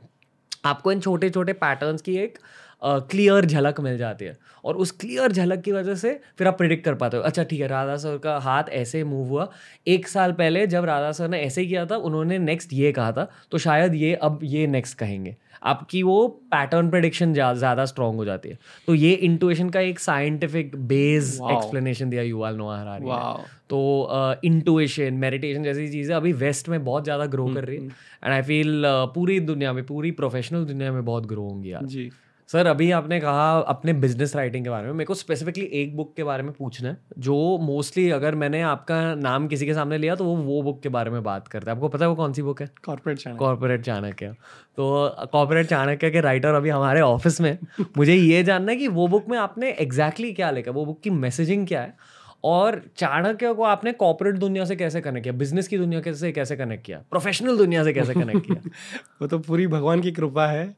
[0.64, 2.38] आपको इन छोटे छोटे पैटर्न्स की एक
[2.82, 6.84] क्लियर झलक मिल जाती है। और उस क्लियर झलक की वजह से फिर आप प्रिडिक्ट
[6.84, 9.48] कर पाते हो। अच्छा ठीक है राधा सर का हाथ ऐसे मूव हुआ।
[9.86, 13.12] एक साल पहले जब राधा सर ने ऐसे ही किया था उन्होंने नेक्स्ट ये कहा
[13.12, 18.24] था तो शायद ये अब ये नेक्स्ट कहेंगे। आपकी वो पैटर्न प्रडिक्शन ज़्यादा स्ट्रांग हो
[18.24, 18.58] जाती है।
[18.88, 25.14] तो ये इंटुएशन का एक साइंटिफिक बेस एक्सप्लेनेशन दिया युवाल नोआ हरारी ने। तो इंटुइशन
[25.16, 28.82] मेडिटेशन जैसी चीज़ें अभी वेस्ट में बहुत ज़्यादा ग्रो कर रही है। एंड आई फील
[29.14, 32.10] पूरी दुनिया में पूरी प्रोफेशनल दुनिया में बहुत ग्रो होंगी यार जी।
[32.52, 36.14] सर अभी आपने कहा अपने बिज़नेस राइटिंग के बारे में मेरे को स्पेसिफिकली एक बुक
[36.16, 40.14] के बारे में पूछना है जो मोस्टली अगर मैंने आपका नाम किसी के सामने लिया
[40.14, 42.32] तो वो वो बुक के बारे में बात करता है। आपको पता है वो कौन
[42.32, 42.70] सी बुक है?
[42.84, 44.28] कॉर्पोरेट कॉर्पोरेट चाणक्य
[44.76, 47.58] तो कॉर्पोरेट चाणक्य के राइटर अभी हमारे ऑफ़िस में
[47.96, 51.00] मुझे ये जानना है कि वो बुक में आपने एग्जैक्टली exactly क्या लिखा वो बुक
[51.00, 51.96] की मैसेजिंग क्या है?
[52.44, 55.32] और चाणक्य को आपने कॉर्पोरेट दुनिया से कैसे कनेक्ट किया?
[55.32, 56.98] बिज़नेस की दुनिया से कैसे कनेक्ट किया?
[57.10, 58.70] प्रोफेशनल दुनिया से कैसे कनेक्ट किया?
[59.22, 60.74] वो तो पूरी भगवान की कृपा है।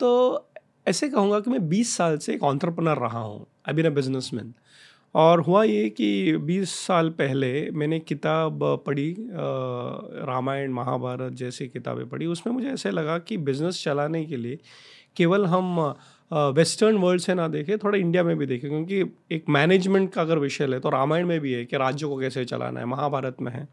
[0.00, 0.46] तो
[0.90, 4.42] ऐसे कहूँगा कि मैं 20 साल से एक ऑन्टरप्रनर रहा हूँ आई बीन अ
[5.14, 12.26] और हुआ ये कि 20 साल पहले मैंने किताब पढ़ी रामायण, महाभारत जैसी किताबें पढ़ी।
[12.26, 14.58] उसमें मुझे ऐसे लगा कि बिज़नेस चलाने के लिए
[15.16, 15.80] केवल हम
[16.30, 20.38] वेस्टर्न वर्ल्ड से ना देखें, थोड़ा इंडिया में भी देखें, क्योंकि एक मैनेजमेंट का अगर
[20.38, 23.52] विषय है तो रामायण में भी है कि राज्य को कैसे चलाना है, महाभारत में
[23.52, 23.68] है।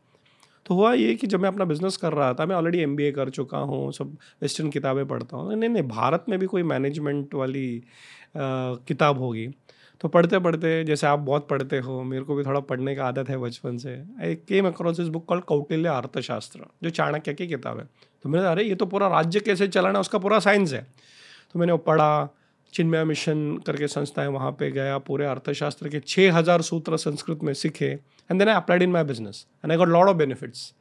[0.67, 3.29] तो हुआ ये कि जब मैं अपना बिज़नेस कर रहा था मैं ऑलरेडी एमबीए कर
[3.29, 7.77] चुका हूँ सब वेस्टर्न किताबें पढ़ता हूँ। नहीं नहीं भारत में भी कोई मैनेजमेंट वाली
[7.77, 8.39] अ,
[8.87, 9.47] किताब होगी।
[10.01, 13.29] तो पढ़ते पढ़ते जैसे आप बहुत पढ़ते हो मेरे को भी थोड़ा पढ़ने का आदत
[13.29, 17.85] है बचपन से I came across book call Kautilya Arthashastra जो चाणक्य की किताब है।
[18.23, 20.81] तो मैंने अरे ये तो पूरा राज्य कैसे चलाना उसका पूरा साइंस है।
[21.53, 22.27] तो मैंने वो पढ़ा
[22.73, 27.43] चिन्मय मिशन करके संस्था है वहाँ पे गया पूरे अर्थशास्त्र के छः हज़ार सूत्र संस्कृत
[27.43, 27.93] में सीखे।
[28.31, 30.73] And then I applied in my business and I got lot of benefits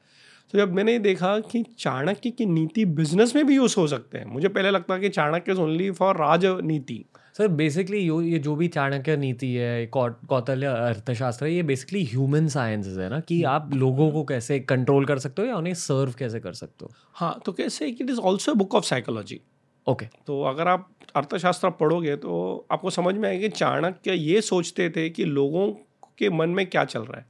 [0.53, 4.19] तो जब मैंने ये देखा कि चाणक्य की नीति बिज़नेस में भी यूज़ हो सकते
[4.19, 7.05] हैं मुझे पहले लगता कि चाणक्य इज़ ओनली फॉर राजनीति।
[7.39, 12.49] सर बेसिकली यो ये जो भी चाणक्य नीति है कौतल्य अर्थशास्त्र है ये बेसिकली ह्यूमन
[12.49, 16.15] साइंसेस है ना कि आप लोगों को कैसे कंट्रोल कर सकते हो या उन्हें सर्व
[16.19, 16.91] कैसे कर सकते हो?
[17.15, 19.41] हाँ तो कैसे it is also book of psychology
[19.89, 24.91] okay तो अगर आप अर्थशास्त्र पढ़ोगे तो आपको समझ में आएगा कि चाणक्य ये सोचते
[24.91, 25.73] थे कि लोगों
[26.19, 27.25] के मन में क्या चल रहा है?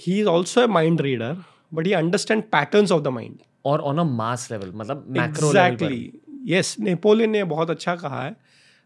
[0.00, 1.36] He is also a mind reader
[1.74, 5.76] but he understand pattern of the mind और ऑन अ मास लेवल मतलब मैक्रो लेवल
[5.76, 8.34] पर। एग्जैक्टली यस नेपोलियन ने बहुत अच्छा कहा है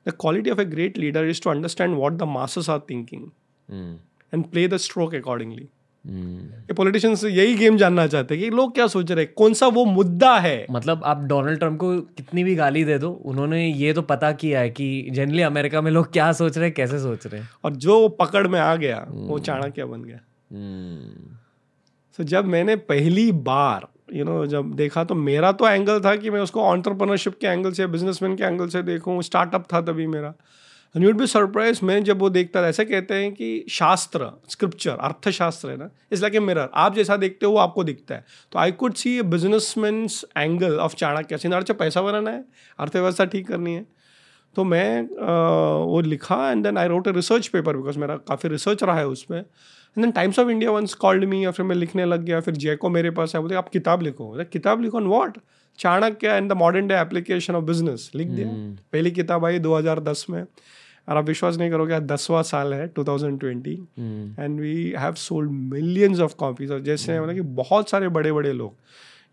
[0.07, 3.25] the quality of a great leader is to understand what the masses are thinking
[4.33, 5.69] and play the stroke accordingly.
[6.07, 9.33] ये politicians यही गेम जानना चाहते हैं कि लोग क्या सोच रहे हैं?
[9.37, 10.67] कौन सा वो मुद्दा है?
[10.71, 14.61] मतलब आप डोनाल्ड ट्रंप को कितनी भी गाली दे दो उन्होंने ये तो पता किया
[14.61, 17.75] है कि जनरली अमेरिका में लोग क्या सोच रहे हैं कैसे सोच रहे हैं। और
[17.77, 20.19] जो वो पकड़ में आ गया वो चाणक्य बन गया।
[20.53, 21.35] हम्म,
[22.19, 26.01] सो जब मैंने पहली बार यू you नो know, जब देखा तो मेरा तो एंगल
[26.01, 29.81] था कि मैं उसको ऑन्टरप्रनरशिप के एंगल से बिजनेसमैन के एंगल से देखूँ स्टार्टअप था
[29.81, 30.35] तभी मेरा।
[30.97, 34.97] एंड यूड बी सरप्राइज़ मैं जब वो देखता था ऐसा कहते हैं कि शास्त्र स्क्रिप्चर
[35.01, 38.25] अर्थशास्त्र है ना इस लाइक ए मिरर आप जैसा देखते हो वो आपको दिखता है
[38.53, 42.45] तो I could see businessman angle of Chanakya Singh अच्छा पैसा बनाना है
[42.79, 43.85] अर्थव्यवस्था ठीक करनी है
[44.57, 45.33] तो मैं अ,
[45.87, 49.07] वो लिखा and then I wrote a research paper because मेरा काफ़ी रिसर्च रहा है
[49.09, 52.41] उसमें and then Times of India once called me या फिर मैं लिखने लग गया
[52.41, 55.39] फिर जैको मेरे पास है बोलते आप किताब लिखो बोले, किताब लिखो on what
[55.79, 58.49] Chanakya and the modern day application of business लिख दिया
[58.93, 60.45] पहली किताब आई 2010 में
[61.09, 66.21] और आप विश्वास नहीं करोगे दसवां साल है 2020 हम्म, and we have sold millions
[66.21, 68.75] of copies और जैसे मतलब कि बहुत सारे बड़े बड़े लोग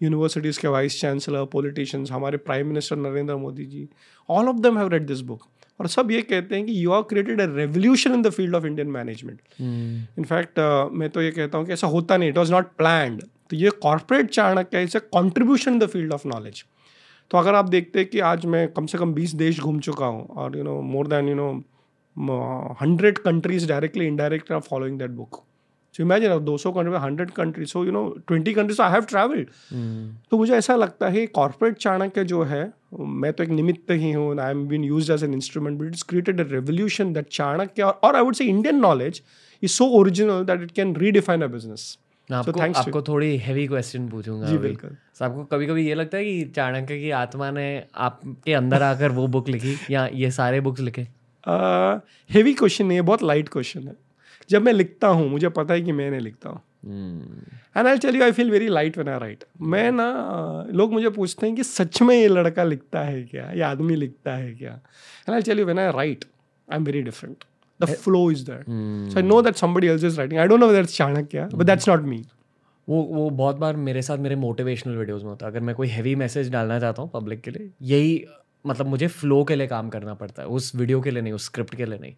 [0.01, 3.87] यूनिवर्सिटीज़ के वाइस चांसलर पॉलिटिशियंस हमारे prime minister Narendra Modi ji
[4.29, 5.47] all of them have read this book
[5.79, 8.65] और सब ये कहते हैं कि you are created a revolution in the field of
[8.65, 10.59] Indian management in fact
[10.93, 13.69] मैं तो ये कहता हूँ कि ऐसा होता नहीं इट वॉज़ नॉट प्लान्ड तो ये
[13.81, 16.63] corporate Chanakya it's a contribution in the field of knowledge
[17.31, 20.05] तो अगर आप देखते हैं कि आज मैं कम से कम बीस देश घूम चुका
[20.05, 21.49] हूँ और you know more than you know
[22.81, 25.43] hundred countries directly indirect are following that book
[25.95, 29.49] so imagine दो सौ country hundred country so you know twenty countries I have travelled
[30.31, 32.61] तो मुझे ऐसा लगता है कॉर्पोरेट चाणक्य जो है
[32.99, 36.03] मैं तो एक निमित्त ही हूँ I am been use as an instrument but it's
[36.03, 39.21] created a revolution that Chanakya और I would say Indian knowledge
[39.63, 41.97] is so original that it can redefine a business
[42.31, 45.93] मैं आपको to- आपको थोड़ी हैवी क्वेश्चन पूछूँगा जी। बिल्कुल। So, आपको कभी कभी ये
[45.93, 50.31] लगता है कि चाणक्य की आत्मा ने आपके अंदर आकर वो बुक लिखी या ये
[50.31, 51.07] सारे बुक्स लिखे?
[52.29, 53.93] हेवी क्वेश्चन नहीं है बहुत लाइट क्वेश्चन है।
[54.49, 56.61] जब मैं लिखता हूँ मुझे पता है कि मैं नहीं लिखता हूँ।
[57.77, 61.09] And I tell you I feel very light when I write मैं ना लोग मुझे
[61.09, 63.51] पूछते हैं कि सच में ये लड़का लिखता है क्या?
[63.51, 64.71] ये आदमी लिखता है क्या?
[64.71, 66.25] And I tell you when I write
[66.71, 67.43] I am very different
[67.85, 69.09] the flow is that hmm.
[69.09, 70.39] So I know that somebody else is writing.
[70.39, 72.21] I don't know whether it's Chanakya but that's not me.
[72.87, 75.87] वो वो बहुत बार मेरे साथ मेरे motivational videos में होता है। अगर मैं कोई
[75.87, 78.23] हैवी मैसेज डालना चाहता हूँ पब्लिक के लिए यही
[78.65, 81.45] मतलब मुझे फ्लो के लिए काम करना पड़ता है। उस वीडियो के लिए नहीं उस
[81.45, 82.13] स्क्रिप्ट के लिए नहीं।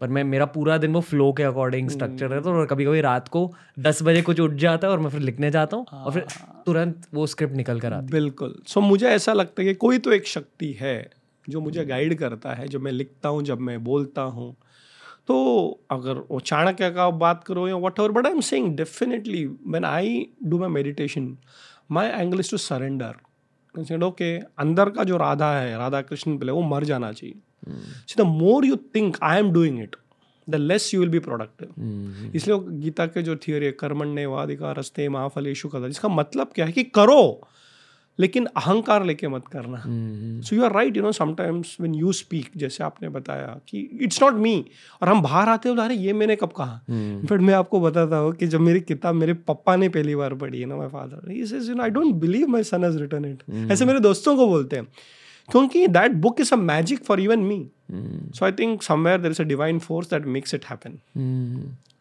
[0.00, 3.00] पर मैं मेरा पूरा दिन वो फ्लो के अकॉर्डिंग स्ट्रक्चर रहता है और कभी कभी
[3.00, 3.42] रात को
[3.78, 6.24] दस बजे कुछ उठ जाता है और मैं फिर लिखने जाता हूँ और फिर
[6.66, 9.98] तुरंत वो स्क्रिप्ट निकल कर आती बिल्कुल। सो so, मुझे ऐसा लगता है कि कोई
[9.98, 11.10] तो एक शक्ति है
[11.48, 14.54] जो मुझे गाइड करता है जो मैं लिखता हूँ जब मैं बोलता हूँ।
[15.28, 15.36] तो
[15.90, 20.26] अगर वो चाणक्य का बात करो या whatever but I am saying definitely when I
[20.44, 21.36] do my meditation
[21.90, 26.62] my angle is to surrender okay अंदर का जो राधा है राधा कृष्ण प्ले वो
[26.62, 27.34] मर जाना चाहिए।
[28.08, 29.96] So the more you think I am doing it
[30.48, 35.08] the less you will be productive इसलिए गीता के जो थियोरी है कर्मण्य वादिका रस्ते
[35.08, 37.48] महाफल महाफलेशु कदा जिसका मतलब क्या है कि करो।
[38.20, 39.82] लेकिन अहंकार लेके मत करना।
[40.44, 44.22] So you are right you know sometimes when you speak जैसे आपने बताया कि इट्स
[44.22, 44.54] नॉट मी
[45.02, 46.80] और हम बाहर आते हो अरे ये मैंने कब कहा?
[46.88, 50.34] हम्म, बट मैं आपको बताता हूँ कि जब मेरी किताब मेरे पापा ने पहली बार
[50.34, 53.24] पढ़ी है ना my father says you know I don't believe my son has written
[53.24, 53.42] it
[53.72, 54.86] ऐसे मेरे दोस्तों को बोलते हैं।
[55.48, 57.58] क्योंकि that book is a magic for even me
[57.92, 60.98] so I think somewhere there is a divine force that makes it happen.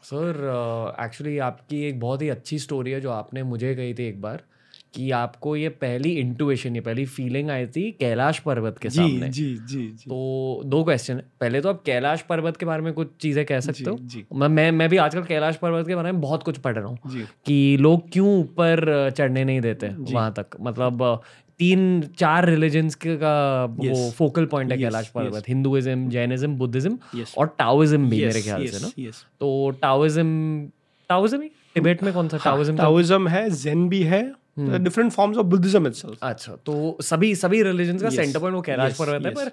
[0.03, 4.21] Sir actually आपकी एक बहुत ही अच्छी स्टोरी है जो आपने मुझे कही थी एक
[4.21, 4.43] बार।
[4.93, 9.29] कि आपको ये पहली इंटुएशन ये पहली फीलिंग आई थी कैलाश पर्वत के जी सामने।
[9.29, 12.91] जी जी जी। तो दो क्वेश्चन है पहले तो आप कैलाश पर्वत के बारे में
[12.93, 13.97] कुछ चीज़ें कह सकते हो?
[14.01, 16.87] जी। मैं मैं मैं भी आजकल कैलाश पर्वत के बारे में बहुत कुछ पढ़ रहा
[16.87, 20.57] हूँ कि लोग क्यों ऊपर चढ़ने नहीं देते वहाँ तक?
[20.61, 21.21] मतलब
[21.59, 25.49] तीन चार रिलीजन्स का वो फोकल पॉइंट है Yes, Kailash Parvat.
[25.49, 26.97] Hinduism Jainism Buddhism
[27.37, 30.67] और टाओइज्म भी मेरे ख्याल से ना। तो टाओइज्म
[31.09, 31.49] टाओइज्म ही?
[31.75, 32.37] टिबेट में कौन सा?
[32.43, 34.21] टाओइज्म टाओइज्म है जेन भी है।
[34.59, 38.97] Different forms of Buddhism itself अच्छा तो सभी सभी रिलीजन्स का सेंटर पॉइंट वो कैलाश
[38.97, 39.51] पर्वत है पर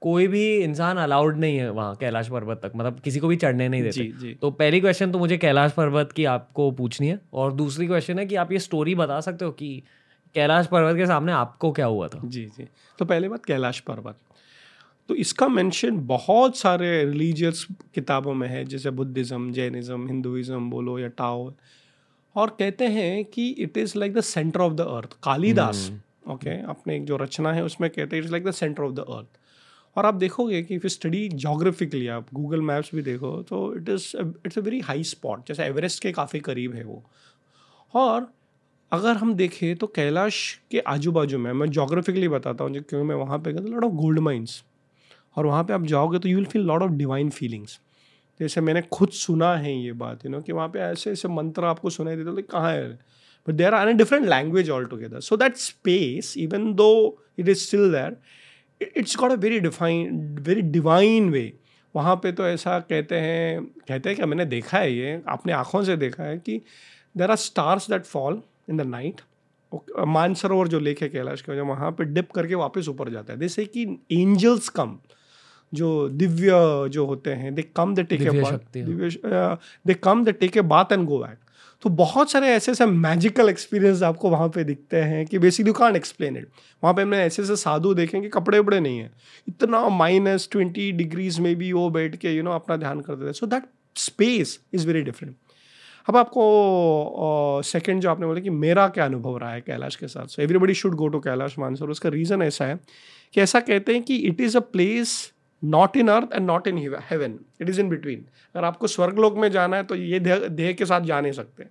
[0.00, 3.68] कोई भी इंसान अलाउड नहीं है वहाँ कैलाश पर्वत तक मतलब किसी को भी चढ़ने
[3.68, 7.20] नहीं देते जी जी। तो पहली क्वेश्चन तो मुझे कैलाश पर्वत की आपको पूछनी है
[7.32, 9.82] और दूसरी क्वेश्चन है कि आप ये स्टोरी बता सकते हो कि
[10.34, 12.20] कैलाश पर्वत के सामने आपको क्या हुआ था?
[12.24, 14.16] जी जी। तो पहले बात कैलाश पर्वत।
[15.08, 21.08] तो इसका मेंशन बहुत सारे रिलीजियस किताबों में है जैसे बुद्धिज़्म जैनिज़्म हिंदुज़म बोलो या
[21.08, 21.54] टाओ
[22.38, 25.90] और कहते हैं कि it is like the centre of the earth Kalidas
[26.28, 26.50] okay.
[26.50, 29.38] अपने एक जो रचना है उसमें कहते हैं it's like the centre of the earth
[29.96, 34.06] और आप देखोगे कि फिर स्टडी जोग्राफिकली आप गूगल मैप्स भी देखो तो it is
[34.16, 37.02] it's a very high spot जैसे एवरेस्ट के काफ़ी करीब है वो।
[37.94, 38.26] और
[38.92, 40.38] अगर हम देखें तो कैलाश
[40.70, 43.92] के आजू बाजू में मैं जोग्राफिकली बताता हूँ क्योंकि मैं वहाँ पे गया लॉट ऑफ़
[43.92, 44.62] गोल्ड माइंस
[45.36, 47.80] और वहाँ पे आप जाओगे तो you will feel lot of divine feelings
[48.40, 51.64] जैसे मैंने खुद सुना है ये बात यू नो कि वहाँ पे ऐसे ऐसे मंत्र
[51.64, 52.88] आपको सुनाई देते तो कहाँ है?
[53.48, 57.58] But there are an different language all together so that space even though it is
[57.58, 58.16] still there
[58.96, 61.58] it's got a very define very divine way
[61.96, 64.26] वहाँ पे तो ऐसा कहते हैं कहते हैं क्या?
[64.26, 66.60] मैंने देखा है ये अपने आँखों से देखा है कि
[67.16, 69.20] there are stars that fall in the night
[69.98, 73.64] Mansarovar जो लेक है कैलाश के वहाँ पे डिप करके वापस ऊपर जाता है। जैसे
[73.64, 73.82] कि
[74.12, 74.98] एंजल्स कम
[75.74, 76.50] जो दिव्य
[76.88, 78.30] जो होते हैं they come the take a
[79.86, 81.38] they come the take a bath and go back
[81.82, 85.96] तो बहुत सारे ऐसे ऐसे मैजिकल एक्सपीरियंस आपको वहाँ पे दिखते हैं कि बेसिकली कान
[85.96, 86.48] एक्सप्लेन इट
[86.82, 89.10] वहाँ पे हमने ऐसे ऐसे साधु देखें कि कपड़े उपड़े नहीं है।
[89.48, 93.32] इतना माइनस ट्वेंटी डिग्रीज में भी वो बैठ के यू नो अपना ध्यान करते थे।
[93.32, 95.36] So that space is very different
[96.08, 100.26] अब आपको सेकंड जो आपने बोला कि मेरा क्या अनुभव रहा है कैलाश के साथ?
[100.26, 102.78] So everybody should go to Kailash Mansar उसका रीज़न ऐसा है
[103.34, 105.32] कि ऐसा कहते हैं कि it is a place
[105.62, 106.78] not in earth and not in
[107.10, 110.86] heaven it is in between अगर आपको स्वर्गलोक में जाना है तो ये देह के
[110.86, 111.66] साथ जा नहीं सकते।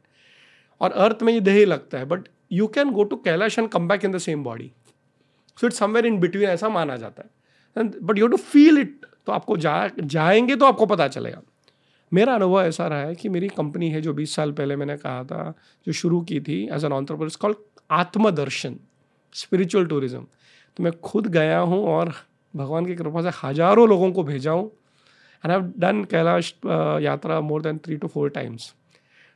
[0.81, 3.69] और अर्थ में ये देह ही लगता है। But you can go to Kailash and
[3.69, 4.71] come back in the same body
[5.57, 9.31] so it's somewhere in between ऐसा माना जाता है। But you to feel it तो
[9.31, 11.41] आपको जा, जाएँगे तो आपको पता चलेगा।
[12.11, 15.23] मेरा अनुभव ऐसा रहा है कि मेरी कंपनी है जो 20 साल पहले मैंने कहा
[15.23, 15.53] था,
[15.87, 17.57] जो शुरू की थी as an entrepreneur called
[17.91, 18.77] Atmadarshan
[19.35, 20.25] spiritual tourism
[20.77, 22.13] तो मैं खुद गया हूँ और
[22.57, 24.65] भगवान की कृपा से हज़ारों लोगों को भेजा हूँ।
[25.43, 26.53] एंड हैव डन कैलाश
[27.03, 28.73] यात्रा more than three two four times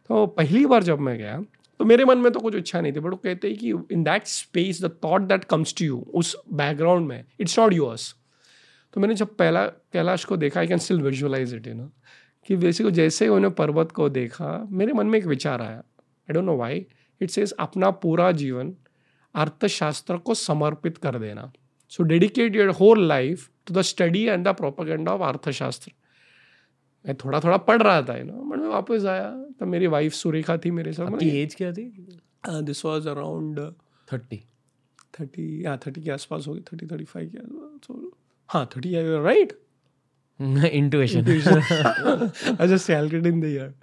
[0.09, 1.41] तो पहली बार जब मैं गया
[1.79, 4.03] तो मेरे मन में तो कुछ इच्छा नहीं थी बट वो कहते हैं कि in
[4.03, 8.13] that space the thought that comes to you उस बैकग्राउंड में इट्स नॉट यूअर्स
[8.93, 11.89] तो मैंने जब पहला कैलाश को देखा I can still visualise it you know
[12.49, 16.33] कि बेसिक जैसे ही उन्हें पर्वत को देखा, मेरे मन में एक विचार आया। I
[16.33, 16.85] don't know why
[17.21, 18.73] it's says अपना पूरा जीवन
[19.35, 21.51] अर्थशास्त्र को समर्पित कर देना।
[21.91, 25.91] So dedicate your whole life to the study and the propaganda of Arthashastra
[27.05, 29.29] मैं थोड़ा थोड़ा पढ़ रहा था ना बट मैं वापस आया
[29.59, 31.83] तो मेरी वाइफ सुरेखा थी मेरे साथ आपकी एज क्या थी?
[32.63, 33.59] This was around
[34.13, 34.37] thirty.
[35.19, 38.11] Thirty हाँ थर्टी के आसपास होगी थर्टी थर्टी फाइव के आसपास।
[38.49, 39.59] हाँ थर्टी आई राइट
[40.73, 41.25] इंटुएशन
[42.51, 43.73] अच्छा सैलरीड इन द ईयर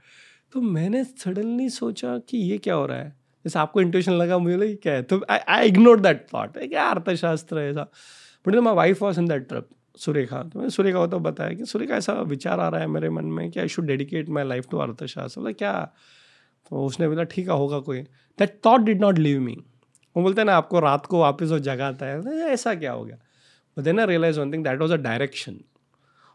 [0.52, 3.17] तो मैंने सडनली सोचा कि ये क्या हो रहा है?
[3.44, 5.02] जैसे आपको इंटुएशन लगा, मुझे लगा क्या है?
[5.02, 7.82] तो आई इग्नोर दैट थॉट क्या अर्थशास्त्र है ऐसा।
[8.46, 9.68] But my wife was in that trip
[9.98, 10.42] Surekha.
[10.42, 13.24] तो मैंने सुरेखा को तो बताया कि सुरेखा, ऐसा विचार आ रहा है मेरे मन
[13.24, 15.40] में कि I should dedicate my life to Arthashastra.
[15.40, 15.72] बोला, क्या?
[16.70, 18.00] तो उसने बोला, ठीक है, होगा कोई।
[18.38, 19.56] That thought did not leave me
[20.16, 23.16] वो बोलते हैं ना, आपको रात को वापस वो जगाता है। ऐसा क्या हो गया?
[23.76, 25.58] But then I realise one thing that was a direction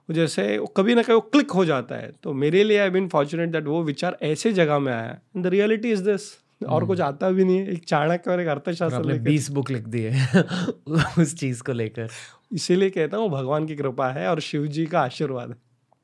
[0.10, 0.44] जैसे
[0.78, 3.66] कभी ना कभी वो क्लिक हो जाता है। तो मेरे लिए आई बीन फॉर्चुनेट दैट
[3.66, 6.22] वो विचार ऐसे जगह में आया and the reality is this
[6.64, 10.02] और कुछ आता भी नहीं है। एक चाणक्य और एक अर्थशास्त्र बीस बुक लिख दी
[10.02, 10.44] है
[11.20, 12.10] उस चीज़ को लेकर।
[12.54, 15.56] इसीलिए कहता हूँ भगवान की कृपा है और शिव जी का आशीर्वाद है।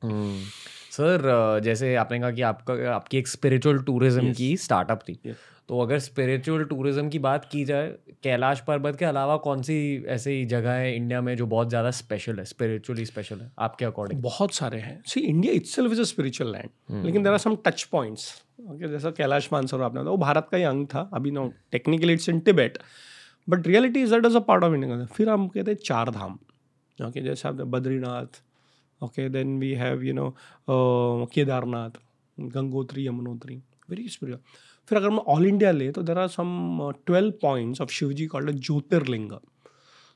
[0.02, 0.38] हम्म।
[0.90, 4.36] सर जैसे आपने कहा कि आपका आपकी एक स्पिरिचुअल टूरिज़्म yes.
[4.36, 5.34] की स्टार्टअप थी। Yes.
[5.68, 7.88] तो अगर स्पिरिचुअल टूरिज़्म की बात की जाए
[8.22, 12.38] कैलाश पर्वत के अलावा कौन सी ऐसी जगह है इंडिया में जो बहुत ज़्यादा स्पेशल
[12.38, 13.52] है स्पिरिचुअली स्पेशल है?
[13.58, 17.38] आपके अकॉर्डिंग बहुत सारे हैं। See India itself is a spiritual land लेकिन there are
[17.38, 21.30] some touch points okay जैसा कैलाश मानसरोवर आपने वो भारत का ही अंग था। अभी
[21.30, 22.78] no technically it's in Tibet
[23.48, 26.38] but reality is that is a part of India फिर हम कहते हैं चार धाम
[26.98, 28.42] ओके जैसे आपने Badrinath
[29.00, 30.34] okay then we have you know
[31.34, 31.90] Kedarnath,
[32.38, 33.56] Gangotri, Yamunotri
[33.90, 34.42] very spiritual
[34.88, 38.26] फिर अगर हम ऑल इंडिया ले तो there are some twelve points of Shiv ji
[38.26, 39.32] called Jyotirlinga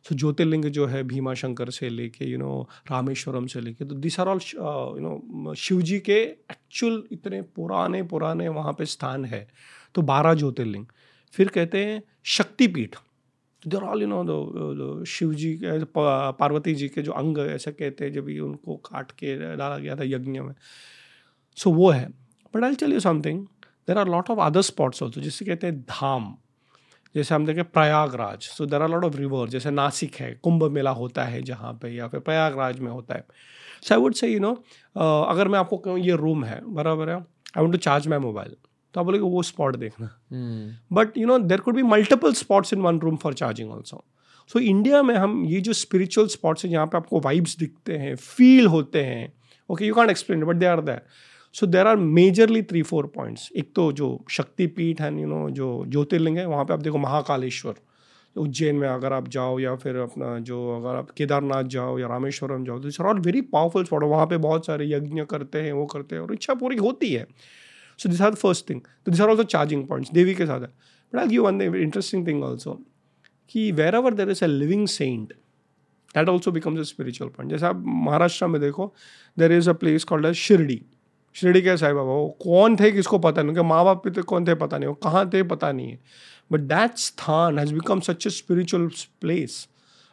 [0.05, 4.19] so Jyotirlinga जो है भीमा शंकर से लेके यू नो रामेश्वरम से लेके तो this
[4.21, 9.47] are all you know Shiv ji के एक्चुअल इतने पुराने पुराने वहाँ पे स्थान है।
[9.95, 10.87] तो बारह ज्योतिर्लिंग
[11.35, 12.97] फिर कहते हैं Shaktipeeth.
[13.65, 18.05] There all you know दो शिव जी के पार्वती जी के जो अंग ऐसे कहते
[18.05, 20.55] हैं जब ये उनको काट के डाला गया था यज्ञ में।
[21.59, 22.09] सो so, वो है।
[22.55, 23.45] But I tell you something
[23.89, 26.35] there are lot of other spots also जिसे कहते हैं धाम।
[27.15, 30.91] जैसे हम देखें Prayagraj so there are lot of river जैसे नासिक है कुंभ मेला
[30.93, 33.25] होता है जहाँ पे या फिर प्रयागराज में होता है।
[33.83, 34.53] So I would say you know
[34.97, 38.57] अगर मैं आपको कहूँ ये रूम है बराबर है I want to charge my mobile
[38.95, 40.09] तो आप बोलेगे वो स्पॉट देखना।
[40.93, 44.05] But you know there could be multiple spots in one room for charging also
[44.51, 48.15] so India में हम ये जो स्पिरिचुअल स्पॉट्स हैं जहाँ पे आपको वाइब्स दिखते हैं
[48.17, 49.33] फील होते हैं
[49.71, 51.03] okay you can't explain but they are there
[51.55, 55.85] so there are majorly three four points एक तो जो शक्तिपीठ है यू नो जो
[55.89, 57.75] ज्योतिर्लिंग है, वहाँ पे आप देखो महाकालेश्वर।
[58.37, 62.65] उज्जैन में अगर आप जाओ या फिर अपना जो अगर आप केदारनाथ जाओ या रामेश्वरम
[62.65, 66.17] जाओ तो आर वेरी पावरफुल स्पॉट वहाँ पे बहुत सारे यज्ञ करते हैं, वो करते
[66.17, 67.27] हैं और इच्छा पूरी होती है।
[67.99, 70.61] So this are the first thing तो this are also charging points देवी के साथ
[70.61, 70.67] है।
[71.13, 72.73] But I give one interesting thing also
[73.51, 75.33] कि wherever there is a living saint
[76.15, 78.93] that also becomes a spiritual point जैसे आप महाराष्ट्र में देखो
[79.37, 80.81] there is a place called as Shirdi
[81.37, 84.23] Shirdi के साई बाबा, वो कौन थे किसको पता नहीं, उनके माँ बाप भी थे
[84.23, 85.99] कौन थे पता नहीं, वो कहाँ थे पता नहीं है।
[86.53, 88.87] बट दैट स्थान has become such a spiritual
[89.21, 89.67] place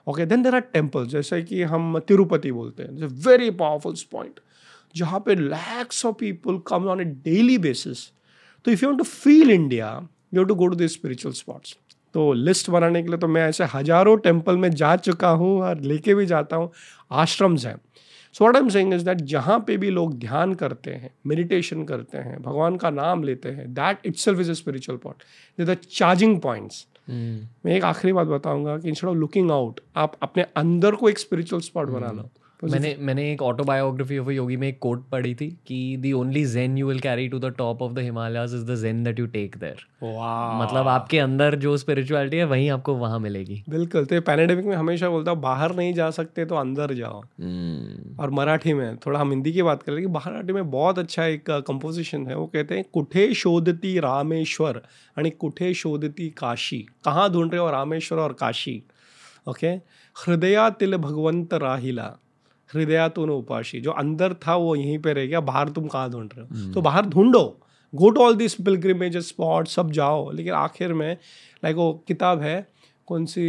[0.08, 4.40] okay then there are temples जैसे कि हम तिरुपति बोलते हैं वेरी पावरफुल पॉइंट
[4.96, 8.08] जहाँ पे lakhs of people come on a daily basis
[8.66, 9.90] तो if you to feel India
[10.34, 11.78] you to go to this spiritual spots
[12.16, 15.82] तो list बनाने के लिए तो मैं ऐसे हज़ारों टेंपल में जा चुका हूँ और
[15.82, 16.72] लेके भी जाता हूँ,
[17.12, 17.76] आश्रम्स हैं।
[18.36, 22.18] So what am saying is that जहाँ पे भी लोग ध्यान करते हैं मेडिटेशन करते
[22.18, 26.86] हैं भगवान का नाम लेते हैं that itself is a spiritual point the charging points
[27.10, 31.20] मैं एक आखिरी बात बताऊँगा कि इंस्टेड ऑफ़ लुकिंग आउट आप अपने अंदर को एक
[31.20, 32.30] स्पिरिचुअल स्पॉट बना लो।
[32.62, 36.78] मैंने मैंने एक ऑटोबायोग्राफी ऑफ़ योगी में एक कोट पढ़ी थी कि the only Zen
[36.78, 39.58] you will carry to the top of the Himalayas is the Zen that you take
[39.58, 44.76] there मतलब आपके अंदर जो स्पिरिचुअलिटी है वहीं आपको वहाँ मिलेगी। बिल्कुल तो पैनेडेमिक में
[44.76, 49.20] हमेशा बोलता हूँ बाहर नहीं जा सकते तो अंदर जाओ। हम्म, और मराठी में थोड़ा
[49.20, 52.76] हम हिंदी की बात करें लेकिन मराठी में बहुत अच्छा एक कंपोजिशन है वो कहते
[52.76, 54.82] हैं कुठे शोधती रामेश्वर
[55.18, 56.86] आणि कुठे शोधती काशी?
[57.06, 58.82] कहाँ ढूंढ रहे हो रामेश्वर और काशी?
[59.50, 59.68] ओके
[60.16, 62.18] हृदयातील भगवंत राहिला।
[62.74, 66.46] हृदयातून उपाशी जो अंदर था वो यहीं पे रह गया बाहर तुम कहाँ ढूंढ रहे
[66.46, 66.74] हो?
[66.74, 67.44] तो बाहर ढूंढो
[67.94, 71.12] go to all this pilgrimage spot सब जाओ। लेकिन आखिर में
[71.64, 72.56] लाइक वो किताब है
[73.08, 73.44] कौन सी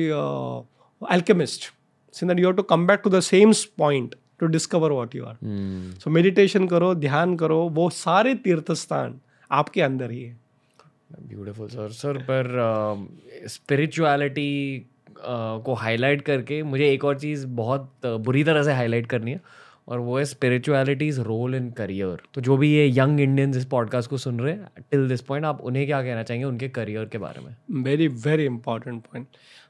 [1.02, 1.70] Alchemist
[2.14, 5.24] see that you have to come back to the same point to discover what you
[5.24, 9.20] are hmm, so meditation करो ध्यान करो वो सारे तीर्थ स्थान
[9.50, 10.40] आपके अंदर ही है।
[11.28, 12.46] ब्यूटीफुल सर सर पर
[13.48, 14.50] स्पिरिचुअलिटी
[15.24, 19.40] को हाईलाइट करके मुझे एक और चीज़ बहुत बुरी तरह से हाईलाइट करनी है,
[19.88, 24.10] और वो है स्पिरिचुअलिटीज रोल इन करियर तो जो भी ये यंग इंडियंस इस पॉडकास्ट
[24.10, 27.18] को सुन रहे हैं टिल दिस पॉइंट आप उन्हें क्या कहना चाहेंगे उनके करियर के
[27.18, 27.54] बारे में?
[27.82, 29.26] वेरी वेरी इंपॉर्टेंट पॉइंट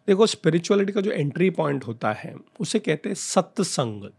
[0.09, 4.11] देखो स्पिरिचुअलिटी का जो एंट्री पॉइंट होता है, उसे कहते हैं सत्संग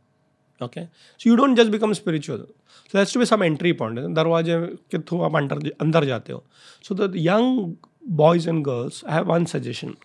[0.62, 4.60] okay so you don't just become spiritual so that's to be some entry point दरवाजे
[4.92, 6.44] के थ्रू आप अंदर अंदर जाते हो.
[6.84, 7.76] So the young
[8.18, 9.96] boys and girls I have one suggestion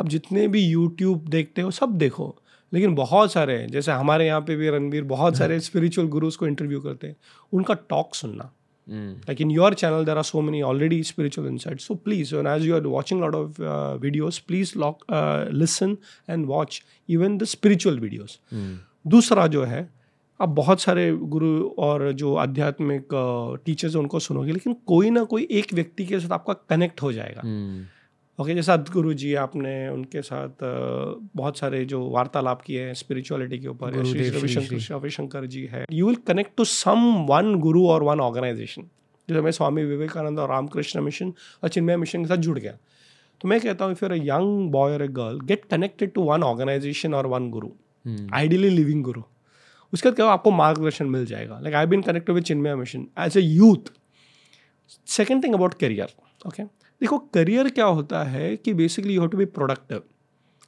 [0.00, 2.36] आप जितने भी यूट्यूब देखते हो सब देखो।
[2.74, 6.46] लेकिन बहुत सारे हैं जैसे हमारे यहाँ पे भी रणबीर बहुत सारे स्पिरिचुअल गुरुज को
[6.46, 7.16] इंटरव्यू करते हैं।
[7.52, 8.52] उनका टॉक सुनना।
[8.88, 12.74] Like in your channel there are so many already spiritual insight so please as you
[12.74, 13.62] are watching out of
[14.00, 15.04] videos please lock
[15.52, 15.96] listen
[16.30, 18.56] and watch even the spiritual videos
[19.06, 19.90] दूसरा जो है
[20.40, 25.24] आप बहुत सारे गुरु और जो आध्यात्मिक uh, टीचर्स हैं उनको सुनोगे लेकिन कोई ना
[25.24, 27.99] कोई एक व्यक्ति के साथ आपका कनेक्ट हो जाएगा। Hmm.
[28.40, 30.62] ओके जैसे सदगुरु जी आपने उनके साथ
[31.36, 33.94] बहुत सारे जो वार्तालाप किए हैं स्पिरिचुअलिटी के ऊपर
[34.92, 38.82] रविशंकर जी है। You will connect to some one guru और वन ऑर्गेनाइजेशन
[39.28, 41.32] जैसे मैं स्वामी विवेकानंद और रामकृष्ण मिशन
[41.62, 42.72] और चिन्मय मिशन के साथ जुड़ गया।
[43.40, 47.14] तो मैं कहता हूँ फिर यंग बॉय और a girl get connected to one organisation
[47.14, 47.70] और one guru
[48.34, 49.22] ideally living guru
[49.92, 53.36] उसके बाद क्या आपको मार्गदर्शन मिल जाएगा। Like I been connected with Chinmaya Mission as
[53.36, 53.92] a youth
[55.08, 56.14] second thing about career
[56.48, 56.62] okay
[57.00, 60.02] देखो करियर क्या होता है कि basically you have to be productive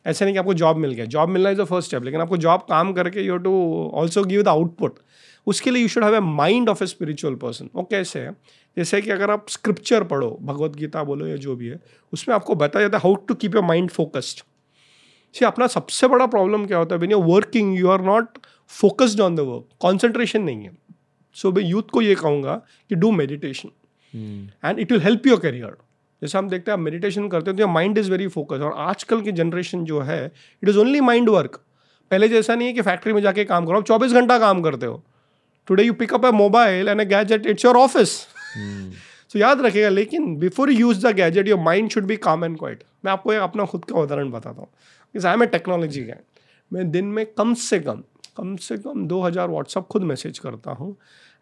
[0.06, 2.36] ऐसा नहीं कि आपको जॉब मिल गया। जॉब मिलना इज़ द फ़र्स्ट स्टेप लेकिन आपको
[2.36, 4.98] जॉब काम करके you have to also give the output
[5.46, 8.30] उसके लिए you should have a mind of a spiritual person वो कैसे है?
[8.76, 11.80] जैसे कि अगर आप स्क्रिप्चर पढ़ो भगवत गीता बोलो या जो भी है
[12.12, 14.42] उसमें आपको बताया जाता है how to keep your mind focused
[15.34, 19.20] see अपना सबसे बड़ा प्रॉब्लम क्या होता है when you working you are not focused
[19.20, 20.72] on the work concentration नहीं है.
[21.34, 22.54] सो so, मैं यूथ को ये कहूँगा
[22.88, 23.68] कि do meditation
[24.64, 25.76] and it will help your career
[26.22, 29.20] जैसे हम देखते हैं आप मेडिटेशन करते हैं तो माइंड इज़ वेरी फोकस और आजकल
[29.20, 31.60] की जनरेशन जो है it is only mind work
[32.10, 34.86] पहले जैसा नहीं है कि फैक्ट्री में जाके काम करो आप चौबीस घंटा काम करते
[34.86, 35.02] हो।
[35.68, 38.20] Today you pick up a mobile and a gadget it's your office
[39.32, 42.58] तो याद रखिएगा लेकिन before you use the gadget your mind should be calm and
[42.58, 44.68] quiet मैं आपको एक अपना खुद का उदाहरण बताता हूँ।
[45.14, 46.14] आई एम ए टेक्नोलॉजी का
[46.70, 48.02] मैं दिन में कम से कम
[48.36, 50.96] कम से कम 2000 व्हाट्सअप खुद मैसेज करता हूँ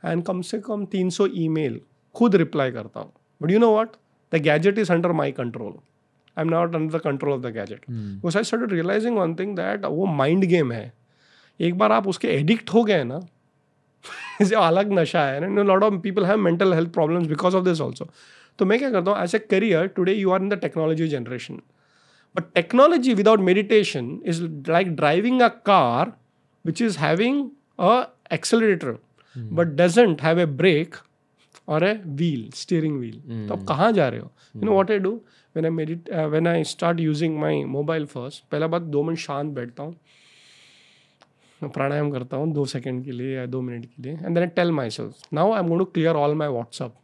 [0.04, 1.80] एंड कम से कम 300 ईमेल
[2.14, 3.96] खुद रिप्लाई करता हूँ। But you know what
[4.32, 5.72] the gadget is under my control
[6.36, 9.56] I am not under the control of the gadget because I started realising one thing
[9.56, 10.92] that वो माइंड गेम है.
[11.60, 13.20] एक बार आप उसके एडिक्ट हो गए ना
[14.40, 17.80] इसे अलग नशा है ना lot of people have mental health problems because of this
[17.80, 18.08] also
[18.58, 21.60] तो मैं क्या करता हूँ as a career today you are in the technology generation
[22.34, 26.12] but technology without meditation is like driving a car
[26.64, 27.48] which is having
[27.80, 28.02] a
[28.32, 28.96] accelerator
[29.36, 30.94] but doesn't have a brake
[31.70, 34.30] और a wheel steering wheel तो आप कहाँ जा रहे हो?
[34.56, 35.10] You know what I do
[35.56, 39.54] when I meditate when I start using my mobile first पहला बात दो मिनट शांत
[39.54, 39.94] बैठता हूँ।
[41.62, 44.46] प्राणायाम करता हूँ दो सेकंड के लिए या दो मिनट के लिए and then I
[44.56, 46.94] tell myself now I am going to clear all my WhatsApp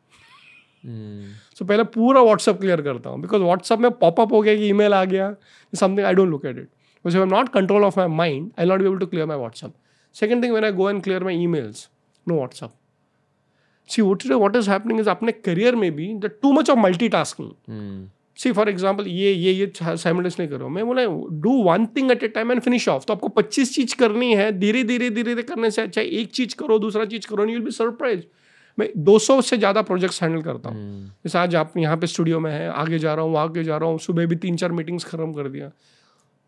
[1.59, 4.95] so पहले पूरा व्हाट्सअप क्लियर करता हूँ बिकॉज़ व्हाट्सअप में पॉपअप हो गया कि ईमेल
[4.95, 5.35] आ गया
[5.73, 8.67] something I don't look at it because I am not control of my mind I
[8.67, 9.75] not be able to clear my WhatsApp
[10.17, 11.89] second thing when I go and clear my emails
[12.27, 12.75] no WhatsApp
[13.91, 16.79] see what what is happening is अपने career में भी the too much of
[17.09, 17.51] multitasking
[18.39, 21.05] see for example ये ये ये simultaneous नहीं करो मैं बोला
[21.41, 24.51] do one thing at a time and finish off तो आपको पच्चीस चीज़ करनी है
[24.59, 27.71] धीरे धीरे धीरे धीरे करने से अच्छा एक चीज़ करो दूसरा चीज़ करो यूल बी
[27.71, 28.25] सरप्राइज़
[28.79, 32.41] मैं 200 से ज़्यादा प्रोजेक्ट्स हैंडल करता हूँ। हम्म। जैसे आज आप यहाँ पे स्टूडियो
[32.41, 35.05] में है आगे जा रहा हूँ आगे जा रहा हूँ सुबह भी तीन चार मीटिंग्स
[35.05, 35.71] खत्म कर दिया।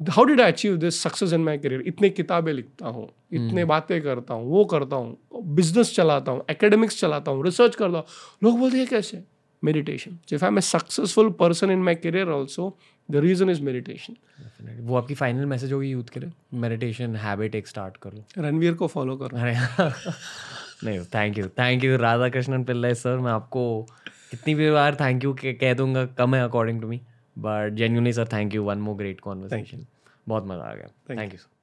[0.00, 4.00] How did I achieve this success in my career इतने किताबें लिखता हूँ इतने बातें
[4.02, 8.04] करता हूँ वो करता हूँ बिज़नेस चलाता हूँ एकेडमिक्स चलाता हूँ रिसर्च करता हूँ।
[8.42, 9.22] लोग बोलते हैं कैसे?
[9.62, 12.76] Meditation if I am a successful person in my career also
[13.08, 14.16] the reason is meditation
[14.86, 16.30] वो आपकी फाइनल मैसेज होगी यूथ के लिए।
[16.60, 19.54] मेडिटेशन हैबिट एक स्टार्ट करो। रणवीर को फॉलो करो। अरे
[20.84, 23.62] नहीं thank you thank you Radha Krishnan Pillai sir मैं आपको
[24.30, 27.00] कितनी भी बार थैंक यू कह दूँगा कम है according to me
[27.38, 29.86] but genuinely sir thank you one more great conversation
[30.28, 30.88] बहुत मज़ा आ गया.
[31.10, 31.56] Thank you sir